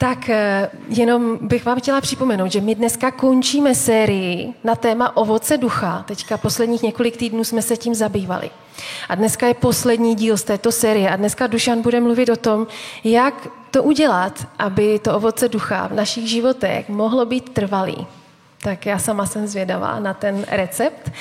Tak 0.00 0.28
eh, 0.28 0.70
jenom 0.88 1.38
bych 1.40 1.64
vám 1.64 1.78
chtěla 1.78 2.00
připomenout, 2.00 2.52
že 2.52 2.60
my 2.60 2.74
dneska 2.74 3.10
končíme 3.10 3.74
sérii 3.74 4.54
na 4.64 4.74
téma 4.74 5.16
ovoce 5.16 5.56
ducha. 5.56 6.04
Teďka 6.08 6.38
posledních 6.38 6.82
několik 6.82 7.16
týdnů 7.16 7.44
jsme 7.44 7.62
se 7.62 7.76
tím 7.76 7.94
zabývali. 7.94 8.50
A 9.08 9.14
dneska 9.14 9.46
je 9.46 9.54
poslední 9.54 10.14
díl 10.14 10.36
z 10.36 10.42
této 10.42 10.72
série 10.72 11.10
a 11.10 11.16
dneska 11.16 11.46
Dušan 11.46 11.82
bude 11.82 12.00
mluvit 12.00 12.28
o 12.28 12.36
tom, 12.36 12.66
jak 13.04 13.48
to 13.70 13.82
udělat, 13.82 14.46
aby 14.58 14.98
to 14.98 15.16
ovoce 15.16 15.48
ducha 15.48 15.88
v 15.88 15.94
našich 15.94 16.28
životech 16.28 16.88
mohlo 16.88 17.26
být 17.26 17.50
trvalý. 17.50 18.06
Tak 18.62 18.86
já 18.86 18.98
sama 18.98 19.26
jsem 19.26 19.46
zvědavá 19.46 20.00
na 20.00 20.14
ten 20.14 20.44
recept, 20.48 21.12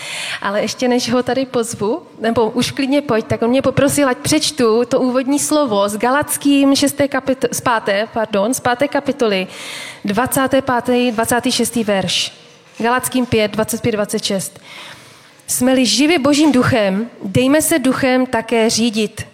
ale 0.41 0.61
ještě 0.61 0.87
než 0.87 1.11
ho 1.11 1.23
tady 1.23 1.45
pozvu, 1.45 2.01
nebo 2.19 2.49
už 2.49 2.71
klidně 2.71 3.01
pojď, 3.01 3.25
tak 3.25 3.41
on 3.41 3.49
mě 3.49 3.61
poprosil, 3.61 4.09
ať 4.09 4.17
přečtu 4.17 4.85
to 4.85 4.99
úvodní 4.99 5.39
slovo 5.39 5.89
s 5.89 5.97
Galackým 5.97 6.75
6. 6.75 6.97
Kapito- 6.97 7.47
z 7.51 7.61
5. 7.61 8.07
Pardon, 8.13 8.53
z 8.53 8.59
5. 8.59 8.87
kapitoly 8.87 9.47
25. 10.05 11.11
26. 11.11 11.83
verš. 11.83 12.33
Galackým 12.77 13.25
5, 13.25 13.51
25, 13.51 13.91
26. 13.91 14.59
Jsme-li 15.47 15.85
živi 15.85 16.17
božím 16.17 16.51
duchem, 16.51 17.09
dejme 17.23 17.61
se 17.61 17.79
duchem 17.79 18.25
také 18.25 18.69
řídit. 18.69 19.27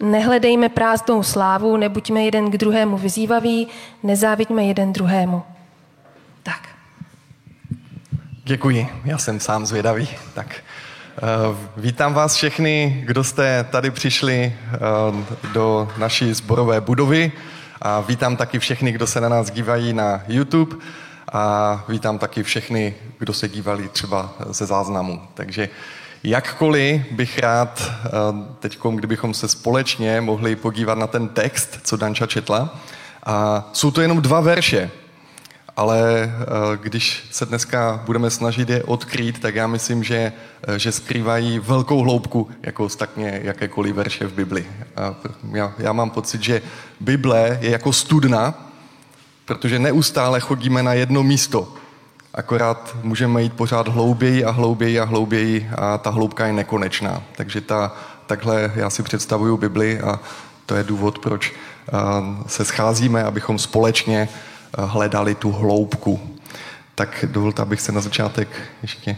Nehledejme 0.00 0.68
prázdnou 0.68 1.22
slávu, 1.22 1.76
nebuďme 1.76 2.24
jeden 2.24 2.50
k 2.50 2.56
druhému 2.56 2.96
vyzývaví, 2.96 3.68
nezávidíme 4.02 4.64
jeden 4.64 4.92
druhému. 4.92 5.42
Děkuji, 8.44 8.88
já 9.04 9.18
jsem 9.18 9.40
sám 9.40 9.66
zvědavý. 9.66 10.08
Tak 10.34 10.46
uh, 11.50 11.56
vítám 11.76 12.14
vás 12.14 12.34
všechny, 12.34 13.02
kdo 13.06 13.24
jste 13.24 13.64
tady 13.70 13.90
přišli 13.90 14.52
uh, 15.12 15.52
do 15.52 15.88
naší 15.96 16.32
zborové 16.32 16.80
budovy 16.80 17.32
a 17.82 18.00
vítám 18.00 18.36
taky 18.36 18.58
všechny, 18.58 18.92
kdo 18.92 19.06
se 19.06 19.20
na 19.20 19.28
nás 19.28 19.50
dívají 19.50 19.92
na 19.92 20.22
YouTube 20.28 20.76
a 21.32 21.84
vítám 21.88 22.18
taky 22.18 22.42
všechny, 22.42 22.94
kdo 23.18 23.32
se 23.32 23.48
dívali 23.48 23.88
třeba 23.88 24.34
ze 24.50 24.66
záznamu. 24.66 25.22
Takže 25.34 25.68
jakkoliv 26.24 27.02
bych 27.10 27.38
rád 27.38 27.82
uh, 27.82 28.46
teď, 28.58 28.78
kdybychom 28.94 29.34
se 29.34 29.48
společně 29.48 30.20
mohli 30.20 30.56
podívat 30.56 30.98
na 30.98 31.06
ten 31.06 31.28
text, 31.28 31.78
co 31.82 31.96
Danča 31.96 32.26
četla, 32.26 32.78
a 33.26 33.68
jsou 33.72 33.90
to 33.90 34.00
jenom 34.00 34.22
dva 34.22 34.40
verše, 34.40 34.90
ale 35.76 36.00
eh, 36.24 36.76
když 36.76 37.24
se 37.30 37.46
dneska 37.46 38.02
budeme 38.06 38.30
snažit 38.30 38.70
je 38.70 38.84
odkrýt, 38.84 39.40
tak 39.40 39.54
já 39.54 39.66
myslím, 39.66 40.04
že, 40.04 40.32
eh, 40.62 40.78
že 40.78 40.92
skrývají 40.92 41.58
velkou 41.58 42.02
hloubku, 42.02 42.50
jako 42.62 42.84
ostatně 42.84 43.40
jakékoliv 43.42 43.94
verše 43.94 44.26
v 44.26 44.32
Bibli. 44.32 44.66
Já, 45.52 45.74
já 45.78 45.92
mám 45.92 46.10
pocit, 46.10 46.42
že 46.42 46.62
Bible 47.00 47.58
je 47.60 47.70
jako 47.70 47.92
studna, 47.92 48.54
protože 49.44 49.78
neustále 49.78 50.40
chodíme 50.40 50.82
na 50.82 50.94
jedno 50.94 51.22
místo. 51.22 51.74
Akorát 52.34 52.96
můžeme 53.02 53.42
jít 53.42 53.52
pořád 53.52 53.88
hlouběji 53.88 54.44
a 54.44 54.50
hlouběji 54.50 55.00
a 55.00 55.04
hlouběji 55.04 55.70
a 55.78 55.98
ta 55.98 56.10
hloubka 56.10 56.46
je 56.46 56.52
nekonečná. 56.52 57.22
Takže 57.36 57.60
ta, 57.60 57.96
takhle 58.26 58.72
já 58.74 58.90
si 58.90 59.02
představuju 59.02 59.56
Bibli 59.56 60.00
a 60.00 60.20
to 60.66 60.74
je 60.74 60.84
důvod, 60.84 61.18
proč 61.18 61.52
eh, 61.52 61.92
se 62.46 62.64
scházíme, 62.64 63.24
abychom 63.24 63.58
společně 63.58 64.28
hledali 64.78 65.34
tu 65.34 65.52
hloubku. 65.52 66.20
Tak 66.94 67.24
dovolte, 67.28 67.62
abych 67.62 67.80
se 67.80 67.92
na 67.92 68.00
začátek 68.00 68.48
ještě 68.82 69.16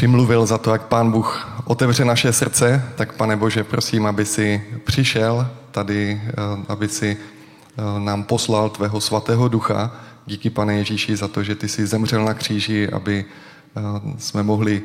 přimluvil 0.00 0.46
za 0.46 0.58
to, 0.58 0.72
jak 0.72 0.82
Pán 0.82 1.10
Bůh 1.10 1.60
otevře 1.64 2.04
naše 2.04 2.32
srdce, 2.32 2.84
tak 2.96 3.12
pane 3.12 3.36
Bože, 3.36 3.64
prosím, 3.64 4.06
aby 4.06 4.24
si 4.24 4.62
přišel 4.84 5.50
tady, 5.70 6.20
eh, 6.24 6.32
aby 6.68 6.88
si 6.88 7.16
eh, 7.16 8.00
nám 8.00 8.24
poslal 8.24 8.68
tvého 8.68 9.00
svatého 9.00 9.48
ducha. 9.48 9.92
Díky, 10.26 10.50
pane 10.50 10.74
Ježíši, 10.74 11.16
za 11.16 11.28
to, 11.28 11.42
že 11.42 11.54
ty 11.54 11.68
jsi 11.68 11.86
zemřel 11.86 12.24
na 12.24 12.34
kříži, 12.34 12.88
aby 12.88 13.24
eh, 13.24 13.80
jsme 14.18 14.42
mohli 14.42 14.82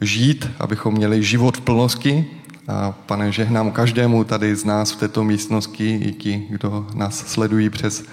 žít, 0.00 0.50
abychom 0.58 0.94
měli 0.94 1.22
život 1.22 1.56
v 1.56 1.60
plnosti. 1.60 2.26
A 2.68 2.92
pane, 2.92 3.32
žehnám 3.32 3.70
každému 3.70 4.24
tady 4.24 4.56
z 4.56 4.64
nás 4.64 4.92
v 4.92 4.96
této 4.96 5.24
místnosti, 5.24 5.94
i 5.94 6.12
ti, 6.12 6.46
kdo 6.50 6.86
nás 6.94 7.26
sledují 7.26 7.70
přes 7.70 8.04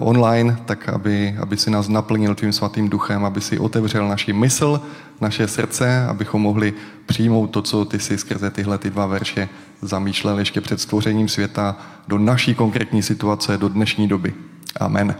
online, 0.00 0.58
tak 0.64 0.88
aby, 0.88 1.36
aby 1.40 1.56
si 1.56 1.70
nás 1.70 1.88
naplnil 1.88 2.34
tvým 2.34 2.52
svatým 2.52 2.88
duchem, 2.88 3.24
aby 3.24 3.40
si 3.40 3.58
otevřel 3.58 4.08
naši 4.08 4.32
mysl, 4.32 4.80
naše 5.20 5.48
srdce, 5.48 6.06
abychom 6.06 6.42
mohli 6.42 6.74
přijmout 7.06 7.46
to, 7.46 7.62
co 7.62 7.84
ty 7.84 7.98
si 7.98 8.18
skrze 8.18 8.50
tyhle 8.50 8.78
ty 8.78 8.90
dva 8.90 9.06
verše 9.06 9.48
zamýšlel 9.82 10.38
ještě 10.38 10.60
před 10.60 10.80
stvořením 10.80 11.28
světa 11.28 11.76
do 12.08 12.18
naší 12.18 12.54
konkrétní 12.54 13.02
situace, 13.02 13.58
do 13.58 13.68
dnešní 13.68 14.08
doby. 14.08 14.34
Amen. 14.80 15.14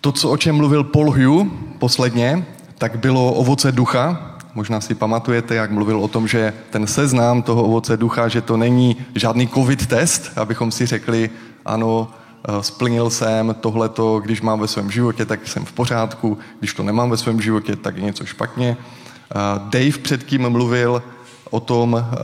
To, 0.00 0.12
co 0.12 0.30
o 0.30 0.36
čem 0.36 0.56
mluvil 0.56 0.84
Paul 0.84 1.12
Hugh 1.12 1.52
posledně, 1.78 2.46
tak 2.78 2.96
bylo 2.96 3.32
ovoce 3.32 3.72
ducha. 3.72 4.34
Možná 4.54 4.80
si 4.80 4.94
pamatujete, 4.94 5.54
jak 5.54 5.70
mluvil 5.70 6.00
o 6.00 6.08
tom, 6.08 6.28
že 6.28 6.52
ten 6.70 6.86
seznám 6.86 7.42
toho 7.42 7.64
ovoce 7.64 7.96
ducha, 7.96 8.28
že 8.28 8.40
to 8.40 8.56
není 8.56 8.96
žádný 9.14 9.48
covid 9.48 9.86
test, 9.86 10.32
abychom 10.36 10.70
si 10.70 10.86
řekli, 10.86 11.30
ano, 11.68 12.08
eh, 12.48 12.62
splnil 12.62 13.10
jsem 13.10 13.56
tohleto, 13.60 14.20
když 14.20 14.40
mám 14.40 14.60
ve 14.60 14.68
svém 14.68 14.90
životě, 14.90 15.24
tak 15.24 15.48
jsem 15.48 15.64
v 15.64 15.72
pořádku, 15.72 16.38
když 16.58 16.74
to 16.74 16.82
nemám 16.82 17.10
ve 17.10 17.16
svém 17.16 17.40
životě, 17.40 17.76
tak 17.76 17.96
je 17.96 18.02
něco 18.02 18.26
špatně. 18.26 18.76
Eh, 18.76 19.34
Dave 19.58 19.98
předtím 20.02 20.50
mluvil 20.50 21.02
o 21.50 21.60
tom, 21.60 21.96
eh, 21.96 22.16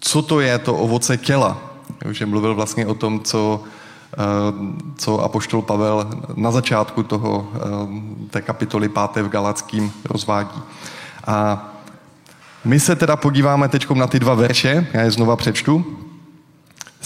co 0.00 0.22
to 0.22 0.40
je 0.40 0.58
to 0.58 0.74
ovoce 0.74 1.16
těla. 1.16 1.58
Že 2.10 2.26
mluvil 2.26 2.54
vlastně 2.54 2.86
o 2.86 2.94
tom, 2.94 3.20
co, 3.20 3.62
co 4.96 5.20
apoštol 5.20 5.62
Pavel 5.62 6.10
na 6.34 6.50
začátku 6.50 7.02
toho, 7.02 7.48
té 8.30 8.42
kapitoly 8.42 8.88
5. 8.88 9.22
v 9.22 9.28
Galackým 9.28 9.92
rozvádí. 10.04 10.62
A 11.26 11.68
my 12.64 12.80
se 12.80 12.96
teda 12.96 13.16
podíváme 13.16 13.68
teď 13.68 13.90
na 13.90 14.06
ty 14.06 14.20
dva 14.20 14.34
verše, 14.34 14.86
já 14.92 15.00
je 15.00 15.10
znova 15.10 15.36
přečtu. 15.36 16.05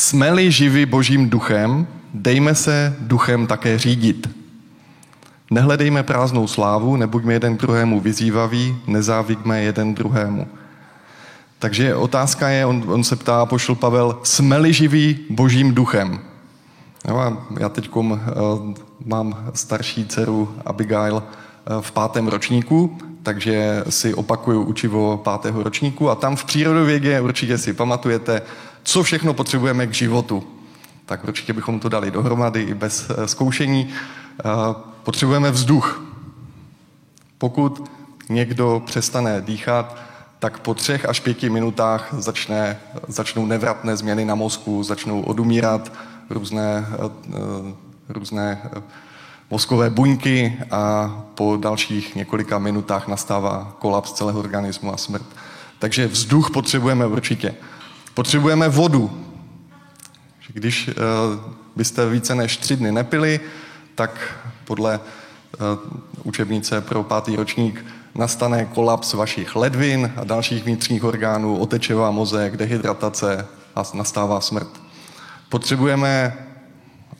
Jsme-li 0.00 0.50
živi 0.50 0.86
božím 0.86 1.30
duchem, 1.30 1.86
dejme 2.14 2.54
se 2.54 2.96
duchem 3.00 3.46
také 3.46 3.78
řídit. 3.78 4.30
Nehledejme 5.50 6.02
prázdnou 6.02 6.46
slávu, 6.46 6.96
nebuďme 6.96 7.32
jeden 7.32 7.56
druhému 7.56 8.00
vyzývaví, 8.00 8.76
nezávidme 8.86 9.62
jeden 9.62 9.94
druhému. 9.94 10.48
Takže 11.58 11.94
otázka 11.94 12.48
je, 12.48 12.66
on, 12.66 12.84
on 12.86 13.04
se 13.04 13.16
ptá, 13.16 13.46
pošl 13.46 13.74
Pavel, 13.74 14.18
jsme-li 14.22 14.72
živí 14.72 15.18
božím 15.30 15.74
duchem? 15.74 16.20
Jo, 17.08 17.16
a 17.16 17.46
já 17.58 17.68
teď 17.68 17.96
uh, 17.96 18.14
mám 19.06 19.50
starší 19.54 20.06
dceru 20.06 20.54
Abigail 20.66 21.14
uh, 21.14 21.80
v 21.80 21.92
pátém 21.92 22.28
ročníku, 22.28 22.98
takže 23.22 23.84
si 23.88 24.14
opakuju 24.14 24.62
učivo 24.62 25.16
pátého 25.16 25.62
ročníku 25.62 26.10
a 26.10 26.14
tam 26.14 26.36
v 26.36 26.44
přírodovědě 26.44 27.20
určitě 27.20 27.58
si 27.58 27.72
pamatujete, 27.72 28.42
co 28.82 29.02
všechno 29.02 29.34
potřebujeme 29.34 29.86
k 29.86 29.94
životu. 29.94 30.44
Tak 31.06 31.24
určitě 31.28 31.52
bychom 31.52 31.80
to 31.80 31.88
dali 31.88 32.10
dohromady 32.10 32.62
i 32.62 32.74
bez 32.74 33.10
eh, 33.10 33.28
zkoušení. 33.28 33.88
Eh, 33.88 34.44
potřebujeme 35.02 35.50
vzduch. 35.50 36.02
Pokud 37.38 37.90
někdo 38.28 38.82
přestane 38.86 39.40
dýchat, 39.40 39.96
tak 40.38 40.58
po 40.58 40.74
třech 40.74 41.04
až 41.04 41.20
pěti 41.20 41.50
minutách 41.50 42.08
začne, 42.12 42.80
začnou 43.08 43.46
nevratné 43.46 43.96
změny 43.96 44.24
na 44.24 44.34
mozku, 44.34 44.82
začnou 44.82 45.22
odumírat 45.22 45.92
různé, 46.30 46.86
eh, 46.92 47.74
různé 48.08 48.70
mozkové 49.50 49.90
buňky 49.90 50.58
a 50.70 51.14
po 51.34 51.56
dalších 51.56 52.14
několika 52.14 52.58
minutách 52.58 53.08
nastává 53.08 53.76
kolaps 53.78 54.12
celého 54.12 54.38
organismu 54.38 54.94
a 54.94 54.96
smrt. 54.96 55.26
Takže 55.78 56.06
vzduch 56.06 56.50
potřebujeme 56.50 57.06
určitě. 57.06 57.54
Potřebujeme 58.14 58.68
vodu. 58.68 59.26
Když 60.52 60.88
uh, 60.88 60.94
byste 61.76 62.08
více 62.10 62.34
než 62.34 62.56
tři 62.56 62.76
dny 62.76 62.92
nepili, 62.92 63.40
tak 63.94 64.34
podle 64.64 65.00
uh, 65.00 65.66
učebnice 66.22 66.80
pro 66.80 67.02
pátý 67.02 67.36
ročník 67.36 67.84
nastane 68.14 68.64
kolaps 68.64 69.12
vašich 69.12 69.56
ledvin 69.56 70.12
a 70.16 70.24
dalších 70.24 70.64
vnitřních 70.64 71.04
orgánů, 71.04 71.58
otečevá 71.58 72.10
mozek, 72.10 72.56
dehydratace 72.56 73.46
a 73.76 73.82
nastává 73.94 74.40
smrt. 74.40 74.68
Potřebujeme 75.48 76.36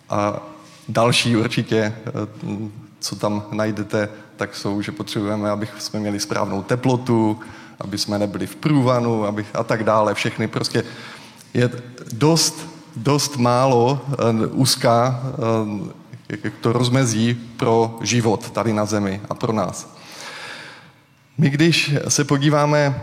a 0.08 0.40
další 0.88 1.36
určitě, 1.36 1.94
uh, 2.42 2.68
co 3.00 3.16
tam 3.16 3.42
najdete, 3.52 4.08
tak 4.36 4.56
jsou, 4.56 4.82
že 4.82 4.92
potřebujeme, 4.92 5.50
aby 5.50 5.68
jsme 5.78 6.00
měli 6.00 6.20
správnou 6.20 6.62
teplotu, 6.62 7.40
aby 7.80 7.98
jsme 7.98 8.18
nebyli 8.18 8.46
v 8.46 8.56
průvanu 8.56 9.24
aby, 9.24 9.46
a 9.54 9.64
tak 9.64 9.84
dále. 9.84 10.14
Všechny 10.14 10.48
prostě 10.48 10.84
je 11.54 11.70
dost, 12.12 12.66
dost 12.96 13.36
málo 13.36 14.00
uh, 14.08 14.60
úzká 14.60 15.22
uh, 15.82 15.88
to 16.60 16.72
rozmezí 16.72 17.34
pro 17.56 17.98
život 18.00 18.50
tady 18.50 18.72
na 18.72 18.84
zemi 18.84 19.20
a 19.28 19.34
pro 19.34 19.52
nás. 19.52 19.94
My 21.38 21.50
když 21.50 21.94
se 22.08 22.24
podíváme, 22.24 23.02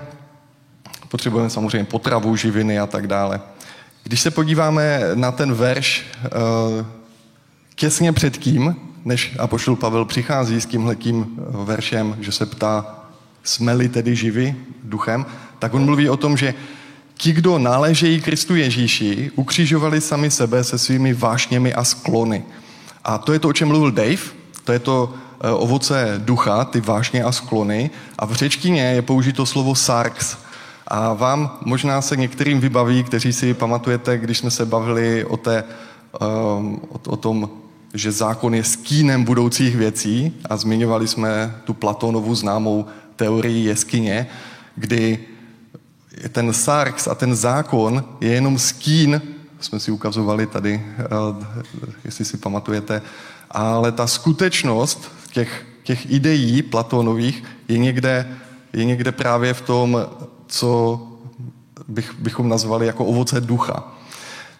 potřebujeme 1.08 1.50
samozřejmě 1.50 1.86
potravu, 1.86 2.36
živiny 2.36 2.80
a 2.80 2.86
tak 2.88 3.08
dále. 3.08 3.42
Když 4.04 4.22
se 4.22 4.32
podíváme 4.32 5.02
na 5.14 5.32
ten 5.32 5.54
verš 5.54 6.06
uh, 6.16 6.86
těsně 7.76 8.14
před 8.14 8.38
tím, 8.38 8.76
než 9.06 9.36
Apoštol 9.40 9.76
Pavel 9.76 10.06
přichází 10.06 10.62
s 10.62 10.66
tímhletím 10.66 11.40
veršem, 11.66 12.18
že 12.20 12.32
se 12.32 12.46
ptá, 12.46 12.97
jsme-li 13.48 13.90
tedy 13.90 14.16
živi 14.16 14.56
duchem, 14.84 15.26
tak 15.60 15.74
on 15.74 15.86
mluví 15.86 16.10
o 16.10 16.18
tom, 16.18 16.38
že 16.38 16.54
ti, 17.18 17.34
kdo 17.34 17.60
náležejí 17.60 18.22
Kristu 18.22 18.56
Ježíši, 18.56 19.32
ukřižovali 19.36 20.02
sami 20.02 20.32
sebe 20.32 20.64
se 20.64 20.78
svými 20.78 21.14
vášněmi 21.14 21.74
a 21.74 21.84
sklony. 21.84 22.44
A 23.04 23.18
to 23.18 23.34
je 23.34 23.40
to, 23.40 23.50
o 23.50 23.54
čem 23.54 23.68
mluvil 23.68 23.92
Dave, 23.92 24.22
to 24.64 24.72
je 24.72 24.80
to 24.80 25.14
eh, 25.14 25.52
ovoce 25.52 26.22
ducha, 26.26 26.66
ty 26.66 26.82
vášně 26.82 27.24
a 27.24 27.32
sklony. 27.32 27.90
A 28.20 28.26
v 28.26 28.34
řečtině 28.34 28.82
je 28.82 29.02
použito 29.02 29.46
slovo 29.46 29.76
sarx. 29.76 30.38
A 30.88 31.14
vám 31.14 31.58
možná 31.66 32.02
se 32.02 32.18
některým 32.18 32.60
vybaví, 32.60 33.04
kteří 33.04 33.34
si 33.34 33.54
pamatujete, 33.54 34.18
když 34.18 34.38
jsme 34.38 34.52
se 34.52 34.66
bavili 34.66 35.26
o, 35.26 35.38
té, 35.38 35.64
um, 36.22 36.82
o, 36.90 37.12
o 37.12 37.18
tom, 37.18 37.50
že 37.94 38.12
zákon 38.12 38.56
je 38.56 38.64
skínem 38.64 39.24
budoucích 39.24 39.76
věcí 39.76 40.34
a 40.50 40.58
zmiňovali 40.58 41.08
jsme 41.08 41.56
tu 41.64 41.74
Platónovu 41.74 42.36
známou 42.36 42.86
teorii 43.18 43.66
jeskyně, 43.66 44.28
kdy 44.76 45.20
ten 46.30 46.54
sarx 46.54 47.08
a 47.08 47.16
ten 47.16 47.36
zákon 47.36 48.04
je 48.22 48.32
jenom 48.32 48.60
skín, 48.60 49.22
jsme 49.60 49.80
si 49.80 49.92
ukazovali 49.92 50.48
tady, 50.48 50.86
eh, 51.00 51.06
jestli 52.06 52.26
si 52.26 52.38
pamatujete, 52.38 53.02
ale 53.52 53.92
ta 53.92 54.08
skutečnost 54.08 55.12
těch, 55.32 55.66
těch 55.84 56.12
ideí 56.12 56.62
Platónových 56.62 57.44
je 57.68 57.78
někde, 57.78 58.38
je 58.74 58.86
někde 58.86 59.12
právě 59.12 59.54
v 59.54 59.62
tom, 59.62 60.08
co 60.48 61.02
bych, 61.88 62.14
bychom 62.20 62.50
nazvali 62.50 62.88
jako 62.88 63.06
ovoce 63.06 63.42
ducha. 63.42 63.84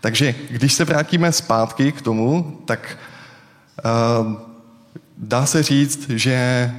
Takže 0.02 0.36
když 0.50 0.74
se 0.74 0.86
vrátíme 0.86 1.32
zpátky 1.32 1.92
k 1.92 2.02
tomu, 2.02 2.62
tak 2.66 2.98
uh, 3.86 4.34
dá 5.18 5.46
se 5.46 5.64
říct, 5.64 6.10
že 6.10 6.72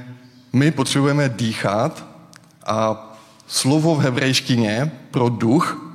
my 0.53 0.71
potřebujeme 0.71 1.29
dýchat 1.29 2.05
a 2.65 3.05
slovo 3.47 3.95
v 3.95 3.99
hebrejštině 3.99 4.91
pro 5.11 5.29
duch 5.29 5.85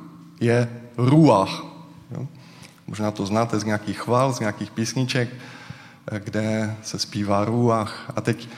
je 0.41 0.69
ruach. 0.97 1.65
Jo? 2.11 2.27
Možná 2.87 3.11
to 3.11 3.27
znáte 3.27 3.59
z 3.59 3.65
nějakých 3.65 3.99
chval, 3.99 4.33
z 4.33 4.41
nějakých 4.41 4.71
písniček, 4.71 5.29
kde 6.19 6.77
se 6.83 6.99
zpívá 6.99 7.45
ruach. 7.45 8.13
A 8.17 8.21
teď 8.21 8.49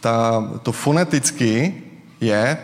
ta, 0.00 0.44
to 0.62 0.72
foneticky 0.72 1.82
je, 2.20 2.58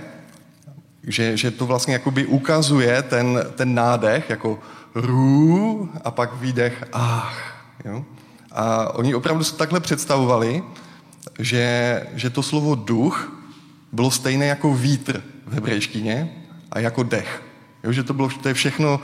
že, 1.02 1.36
že 1.36 1.50
to 1.50 1.66
vlastně 1.66 1.92
jakoby 1.92 2.26
ukazuje 2.26 3.02
ten, 3.02 3.44
ten 3.54 3.74
nádech 3.74 4.30
jako 4.30 4.58
rů 4.94 5.88
a 6.04 6.10
pak 6.10 6.34
výdech 6.34 6.84
ach. 6.92 7.64
Jo? 7.84 8.04
A 8.52 8.94
oni 8.94 9.14
opravdu 9.14 9.44
se 9.44 9.56
takhle 9.56 9.80
představovali, 9.80 10.62
že, 11.38 12.02
že 12.14 12.30
to 12.30 12.42
slovo 12.42 12.74
duch 12.74 13.32
bylo 13.92 14.10
stejné 14.10 14.46
jako 14.46 14.74
vítr 14.74 15.22
v 15.46 15.54
hebrejštině 15.54 16.32
a 16.72 16.78
jako 16.78 17.02
dech. 17.02 17.42
Jo, 17.84 17.92
že 17.92 18.02
to, 18.02 18.14
bylo, 18.14 18.28
to 18.42 18.48
je 18.48 18.54
všechno 18.54 19.00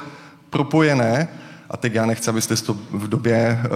propojené 0.51 1.29
a 1.71 1.77
teď 1.77 1.95
já 1.95 2.07
nechci, 2.07 2.31
abyste 2.31 2.57
to 2.57 2.75
v 2.91 3.09
době 3.09 3.37
eh, 3.37 3.69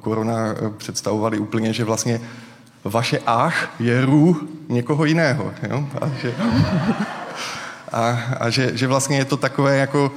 korona 0.00 0.36
eh, 0.36 0.70
představovali 0.76 1.38
úplně, 1.38 1.72
že 1.72 1.84
vlastně 1.84 2.20
vaše 2.84 3.20
ach 3.26 3.74
je 3.78 4.06
rů 4.06 4.48
někoho 4.68 5.04
jiného. 5.04 5.52
Jo? 5.70 5.88
A, 6.00 6.08
že, 6.22 6.34
a, 7.92 8.08
a 8.40 8.50
že, 8.50 8.76
že 8.76 8.86
vlastně 8.86 9.16
je 9.16 9.24
to 9.24 9.36
takové 9.36 9.76
jako 9.76 10.12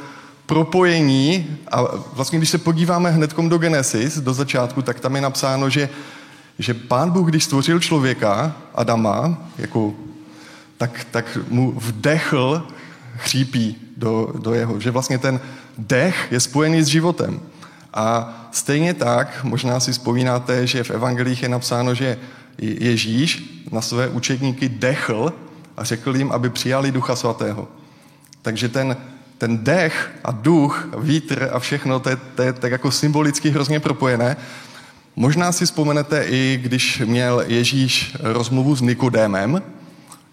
propojení 0.46 1.58
a 1.72 1.82
vlastně 2.14 2.38
když 2.38 2.50
se 2.50 2.58
podíváme 2.58 3.12
hnedkom 3.12 3.50
do 3.50 3.58
Genesis, 3.58 4.20
do 4.20 4.34
začátku, 4.34 4.82
tak 4.82 5.00
tam 5.00 5.16
je 5.16 5.22
napsáno, 5.22 5.70
že, 5.70 5.90
že 6.60 6.74
pán 6.74 7.12
Bůh, 7.12 7.30
když 7.30 7.44
stvořil 7.44 7.80
člověka, 7.80 8.56
Adama, 8.76 9.38
jako, 9.58 9.94
tak, 10.78 11.08
tak 11.12 11.38
mu 11.50 11.72
vdechl 11.72 12.68
chřípí 13.18 13.76
do, 13.98 14.34
do 14.42 14.54
jeho, 14.54 14.80
že 14.80 14.92
vlastně 14.92 15.18
ten 15.18 15.40
dech 15.78 16.28
je 16.32 16.40
spojený 16.40 16.84
s 16.84 16.88
životem. 16.88 17.40
A 17.94 18.34
stejně 18.52 18.94
tak, 18.94 19.44
možná 19.44 19.80
si 19.80 19.92
vzpomínáte, 19.92 20.68
že 20.68 20.84
v 20.84 20.92
evangelích 20.92 21.44
je 21.44 21.50
napsáno, 21.50 21.96
že 21.96 22.18
Ježíš 22.58 23.64
na 23.72 23.82
své 23.82 24.08
učedníky 24.08 24.70
dechl 24.70 25.34
a 25.78 25.84
řekl 25.84 26.16
jim, 26.16 26.32
aby 26.32 26.50
přijali 26.50 26.92
Ducha 26.92 27.16
Svatého. 27.16 27.68
Takže 28.42 28.70
ten, 28.70 28.98
ten 29.38 29.64
dech 29.64 30.12
a 30.24 30.32
duch, 30.32 30.88
vítr 30.98 31.50
a 31.54 31.60
všechno, 31.60 32.00
to 32.00 32.10
je, 32.10 32.16
to 32.36 32.42
je 32.42 32.54
tak 32.54 32.72
jako 32.72 32.92
symbolicky 32.92 33.50
hrozně 33.50 33.80
propojené. 33.80 34.38
Možná 35.20 35.52
si 35.52 35.66
vzpomenete 35.66 36.24
i, 36.24 36.60
když 36.62 37.02
měl 37.06 37.44
Ježíš 37.48 38.16
rozmluvu 38.20 38.76
s 38.76 38.82
Nikodémem, 38.82 39.62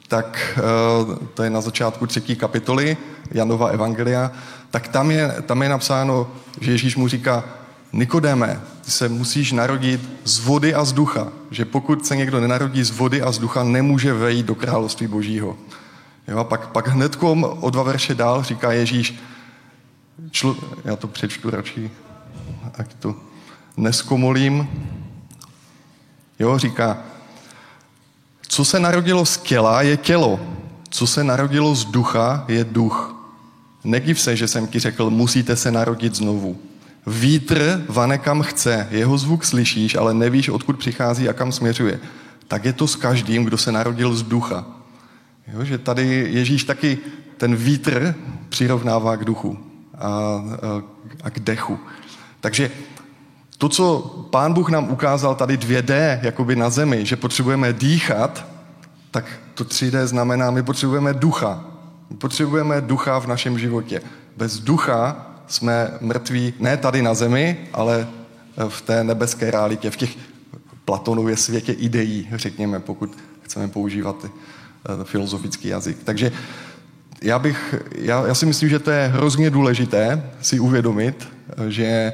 tak 0.09 0.59
eh, 0.59 1.27
to 1.35 1.43
je 1.43 1.51
na 1.51 1.61
začátku 1.61 2.07
třetí 2.07 2.37
kapitoly 2.37 2.97
Janova 3.31 3.69
Evangelia, 3.69 4.33
tak 4.71 4.89
tam 4.89 5.11
je, 5.11 5.35
tam 5.47 5.63
je 5.63 5.69
napsáno, 5.69 6.31
že 6.61 6.71
Ježíš 6.71 6.97
mu 6.97 7.09
říká, 7.09 7.45
Nikodéme, 7.93 8.61
ty 8.85 8.91
se 8.91 9.09
musíš 9.09 9.53
narodit 9.53 10.01
z 10.25 10.39
vody 10.39 10.75
a 10.75 10.85
z 10.85 10.93
ducha. 10.93 11.29
Že 11.51 11.65
pokud 11.65 12.07
se 12.07 12.17
někdo 12.17 12.41
nenarodí 12.41 12.85
z 12.85 12.91
vody 12.91 13.23
a 13.23 13.33
z 13.33 13.39
ducha, 13.39 13.65
nemůže 13.65 14.13
vejít 14.13 14.47
do 14.47 14.55
království 14.55 15.07
božího. 15.07 15.57
Jo, 16.29 16.39
a 16.39 16.45
pak, 16.45 16.69
pak 16.69 16.89
hnedkom 16.89 17.45
o 17.61 17.71
dva 17.71 17.83
verše 17.83 18.15
dál 18.15 18.43
říká 18.43 18.73
Ježíš, 18.73 19.15
člo, 20.31 20.57
já 20.85 20.97
to 20.97 21.09
přečtu 21.09 21.51
radši, 21.51 21.91
ať 22.79 22.95
to 22.95 23.15
neskomolím. 23.77 24.69
Jo, 26.39 26.59
říká, 26.59 26.99
co 28.49 28.65
se 28.65 28.81
narodilo 28.81 29.27
z 29.27 29.37
těla, 29.39 29.83
je 29.83 29.97
tělo. 29.97 30.41
Co 30.91 31.07
se 31.07 31.25
narodilo 31.25 31.75
z 31.75 31.85
ducha, 31.85 32.45
je 32.49 32.65
duch. 32.65 33.15
Nediv 33.85 34.21
se, 34.21 34.37
že 34.37 34.49
jsem 34.49 34.67
ti 34.67 34.79
řekl, 34.79 35.11
musíte 35.11 35.57
se 35.57 35.71
narodit 35.71 36.15
znovu. 36.15 36.59
Vítr 37.07 37.85
vane 37.89 38.19
kam 38.19 38.43
chce, 38.43 38.89
jeho 38.91 39.19
zvuk 39.19 39.45
slyšíš, 39.45 39.95
ale 39.95 40.15
nevíš, 40.15 40.49
odkud 40.49 40.79
přichází 40.79 41.29
a 41.29 41.33
kam 41.33 41.53
směřuje. 41.53 42.01
Tak 42.49 42.65
je 42.65 42.73
to 42.73 42.87
s 42.87 42.97
každým, 42.97 43.45
kdo 43.45 43.59
se 43.59 43.73
narodil 43.73 44.15
z 44.15 44.23
ducha. 44.23 44.65
Jo, 45.53 45.65
že 45.65 45.79
tady 45.79 46.29
Ježíš 46.31 46.65
taky 46.65 46.99
ten 47.37 47.57
vítr 47.57 48.15
přirovnává 48.49 49.17
k 49.17 49.25
duchu 49.25 49.59
a, 49.95 50.09
a, 50.09 50.43
a 51.23 51.31
k 51.31 51.39
dechu. 51.39 51.79
Takže 52.41 52.71
to, 53.59 53.69
co 53.69 53.99
pán 54.31 54.53
Bůh 54.53 54.71
nám 54.71 54.91
ukázal 54.91 55.35
tady 55.35 55.57
2D, 55.57 56.19
jakoby 56.23 56.57
na 56.57 56.71
zemi, 56.71 57.07
že 57.07 57.17
potřebujeme 57.17 57.73
dýchat, 57.73 58.47
tak 59.11 59.25
to 59.55 59.65
3D 59.65 60.07
znamená, 60.07 60.51
my 60.51 60.63
potřebujeme 60.63 61.15
ducha. 61.15 61.65
My 62.11 62.17
potřebujeme 62.17 62.81
ducha 62.81 63.19
v 63.19 63.27
našem 63.27 63.59
životě. 63.59 64.01
Bez 64.37 64.59
ducha 64.59 65.27
jsme 65.47 65.91
mrtví 66.01 66.55
ne 66.61 66.77
tady 66.77 67.03
na 67.03 67.15
zemi, 67.15 67.69
ale 67.73 68.07
v 68.69 68.83
té 68.83 69.05
nebeské 69.05 69.51
realitě, 69.51 69.91
v 69.91 69.97
těch 69.97 70.17
Platonově 70.85 71.37
světě 71.37 71.73
ideí, 71.73 72.29
řekněme, 72.35 72.81
pokud 72.81 73.19
chceme 73.43 73.69
používat 73.69 74.17
eh, 74.25 75.05
filozofický 75.05 75.69
jazyk. 75.69 75.99
Takže 76.05 76.33
já, 77.23 77.39
bych, 77.39 77.75
já, 77.95 78.27
já 78.27 78.35
si 78.35 78.47
myslím, 78.47 78.69
že 78.69 78.79
to 78.79 78.91
je 78.91 79.09
hrozně 79.15 79.51
důležité 79.51 80.31
si 80.41 80.61
uvědomit, 80.61 81.29
že 81.69 82.13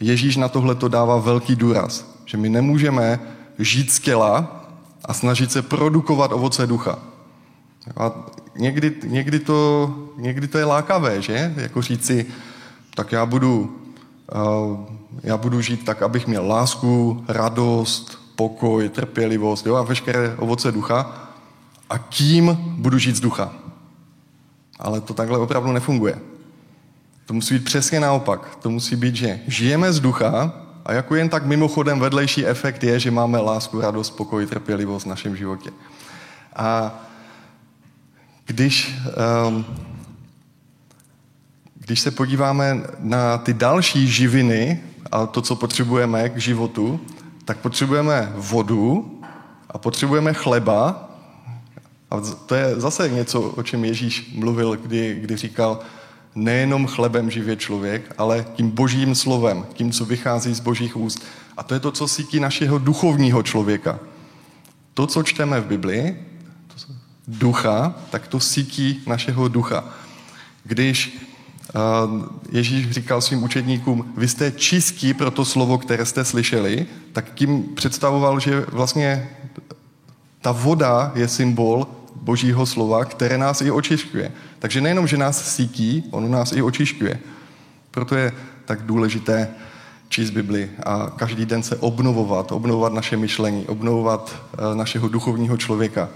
Ježíš 0.00 0.36
na 0.36 0.48
tohle 0.48 0.74
to 0.74 0.88
dává 0.88 1.18
velký 1.18 1.56
důraz. 1.56 2.06
Že 2.24 2.36
my 2.36 2.48
nemůžeme 2.48 3.20
žít 3.58 3.92
z 3.92 4.00
těla 4.00 4.64
a 5.04 5.14
snažit 5.14 5.52
se 5.52 5.62
produkovat 5.62 6.32
ovoce 6.32 6.66
ducha. 6.66 6.98
A 7.96 8.12
někdy, 8.56 8.94
někdy, 9.04 9.38
to, 9.38 9.94
někdy 10.16 10.48
to 10.48 10.58
je 10.58 10.64
lákavé, 10.64 11.22
že? 11.22 11.54
Jako 11.56 11.82
říci, 11.82 12.26
tak 12.94 13.12
já 13.12 13.26
budu, 13.26 13.78
uh, 14.34 14.78
já 15.22 15.36
budu 15.36 15.60
žít 15.60 15.84
tak, 15.84 16.02
abych 16.02 16.26
měl 16.26 16.46
lásku, 16.46 17.24
radost, 17.28 18.18
pokoj, 18.36 18.88
trpělivost 18.88 19.66
jo? 19.66 19.74
a 19.74 19.82
veškeré 19.82 20.34
ovoce 20.36 20.72
ducha 20.72 21.28
a 21.90 21.98
tím 21.98 22.58
budu 22.60 22.98
žít 22.98 23.16
z 23.16 23.20
ducha. 23.20 23.52
Ale 24.78 25.00
to 25.00 25.14
takhle 25.14 25.38
opravdu 25.38 25.72
nefunguje. 25.72 26.18
To 27.28 27.34
musí 27.34 27.54
být 27.54 27.64
přesně 27.64 28.00
naopak. 28.00 28.56
To 28.62 28.70
musí 28.70 28.96
být, 28.96 29.16
že 29.16 29.40
žijeme 29.46 29.92
z 29.92 30.00
ducha 30.00 30.52
a 30.84 30.92
jako 30.92 31.14
jen 31.14 31.28
tak 31.28 31.46
mimochodem 31.46 32.00
vedlejší 32.00 32.46
efekt 32.46 32.84
je, 32.84 33.00
že 33.00 33.10
máme 33.10 33.38
lásku, 33.38 33.80
radost, 33.80 34.10
pokoj, 34.10 34.46
trpělivost 34.46 35.06
v 35.06 35.08
našem 35.08 35.36
životě. 35.36 35.70
A 36.56 37.00
když, 38.46 38.94
um, 39.48 39.64
když 41.74 42.00
se 42.00 42.10
podíváme 42.10 42.80
na 42.98 43.38
ty 43.38 43.54
další 43.54 44.08
živiny 44.08 44.80
a 45.12 45.26
to, 45.26 45.42
co 45.42 45.56
potřebujeme 45.56 46.28
k 46.28 46.36
životu, 46.36 47.00
tak 47.44 47.58
potřebujeme 47.58 48.32
vodu 48.36 49.20
a 49.70 49.78
potřebujeme 49.78 50.34
chleba. 50.34 51.10
A 52.10 52.20
to 52.46 52.54
je 52.54 52.80
zase 52.80 53.08
něco, 53.08 53.40
o 53.40 53.62
čem 53.62 53.84
Ježíš 53.84 54.32
mluvil, 54.34 54.76
kdy, 54.76 55.18
kdy 55.20 55.36
říkal, 55.36 55.80
nejenom 56.44 56.86
chlebem 56.86 57.30
živě 57.30 57.56
člověk, 57.56 58.14
ale 58.18 58.46
tím 58.54 58.70
božím 58.70 59.14
slovem, 59.14 59.66
tím, 59.72 59.92
co 59.92 60.04
vychází 60.04 60.54
z 60.54 60.60
božích 60.60 60.96
úst. 60.96 61.22
A 61.56 61.62
to 61.62 61.74
je 61.74 61.80
to, 61.80 61.92
co 61.92 62.08
sítí 62.08 62.40
našeho 62.40 62.78
duchovního 62.78 63.42
člověka. 63.42 63.98
To, 64.94 65.06
co 65.06 65.22
čteme 65.22 65.60
v 65.60 65.66
Biblii, 65.66 66.26
ducha, 67.28 67.94
tak 68.10 68.28
to 68.28 68.40
sítí 68.40 69.02
našeho 69.06 69.48
ducha. 69.48 69.84
Když 70.64 71.18
Ježíš 72.52 72.90
říkal 72.90 73.20
svým 73.20 73.42
učedníkům, 73.42 74.12
vy 74.16 74.28
jste 74.28 74.52
čistí 74.52 75.14
pro 75.14 75.30
to 75.30 75.44
slovo, 75.44 75.78
které 75.78 76.06
jste 76.06 76.24
slyšeli, 76.24 76.86
tak 77.12 77.34
tím 77.34 77.62
představoval, 77.74 78.40
že 78.40 78.64
vlastně 78.72 79.28
ta 80.40 80.52
voda 80.52 81.12
je 81.14 81.28
symbol 81.28 81.86
božího 82.14 82.66
slova, 82.66 83.04
které 83.04 83.38
nás 83.38 83.60
i 83.60 83.70
očišťuje. 83.70 84.32
Takže 84.58 84.80
nejenom, 84.80 85.06
že 85.06 85.16
nás 85.16 85.54
sítí, 85.54 86.04
ono 86.10 86.28
nás 86.28 86.52
i 86.52 86.62
očišťuje. 86.62 87.18
Proto 87.90 88.16
je 88.16 88.32
tak 88.64 88.82
důležité 88.82 89.48
číst 90.08 90.30
Bibli 90.30 90.70
a 90.86 91.10
každý 91.16 91.46
den 91.46 91.62
se 91.62 91.76
obnovovat, 91.76 92.52
obnovovat 92.52 92.92
naše 92.92 93.16
myšlení, 93.16 93.66
obnovovat 93.66 94.36
eh, 94.52 94.74
našeho 94.74 95.08
duchovního 95.08 95.56
člověka. 95.56 96.08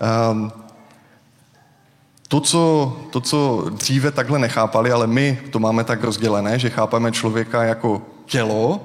Ehm, 0.00 0.52
to 2.28 2.40
co, 2.40 2.96
to, 3.10 3.20
co 3.20 3.66
dříve 3.70 4.10
takhle 4.10 4.38
nechápali, 4.38 4.92
ale 4.92 5.06
my 5.06 5.38
to 5.50 5.58
máme 5.58 5.84
tak 5.84 6.04
rozdělené, 6.04 6.58
že 6.58 6.70
chápeme 6.70 7.12
člověka 7.12 7.64
jako 7.64 8.02
tělo, 8.26 8.80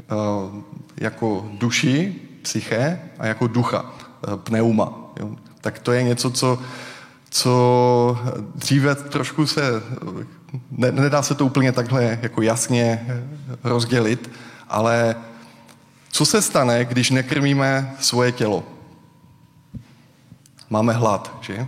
eh, 0.00 0.04
jako 0.96 1.46
duši, 1.58 2.14
psyché 2.42 3.00
a 3.18 3.26
jako 3.26 3.46
ducha, 3.46 3.84
eh, 3.84 4.36
pneuma. 4.36 5.12
Tak 5.60 5.78
to 5.78 5.92
je 5.92 6.02
něco, 6.02 6.30
co, 6.30 6.58
co 7.30 8.18
dříve 8.54 8.94
trošku 8.94 9.46
se, 9.46 9.62
ne, 10.70 10.92
nedá 10.92 11.22
se 11.22 11.34
to 11.34 11.46
úplně 11.46 11.72
takhle 11.72 12.18
jako 12.22 12.42
jasně 12.42 13.06
rozdělit, 13.64 14.30
ale 14.68 15.16
co 16.10 16.26
se 16.26 16.42
stane, 16.42 16.84
když 16.84 17.10
nekrmíme 17.10 17.94
svoje 18.00 18.32
tělo? 18.32 18.64
Máme 20.70 20.92
hlad, 20.92 21.38
že? 21.40 21.66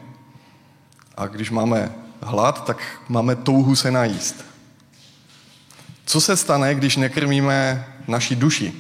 A 1.16 1.26
když 1.26 1.50
máme 1.50 1.92
hlad, 2.23 2.64
tak 2.64 2.78
máme 3.09 3.37
touhu 3.37 3.76
se 3.76 3.90
najíst. 3.90 4.45
Co 6.07 6.21
se 6.21 6.37
stane, 6.37 6.75
když 6.75 6.97
nekrmíme 6.97 7.87
naši 8.09 8.37
duši? 8.37 8.73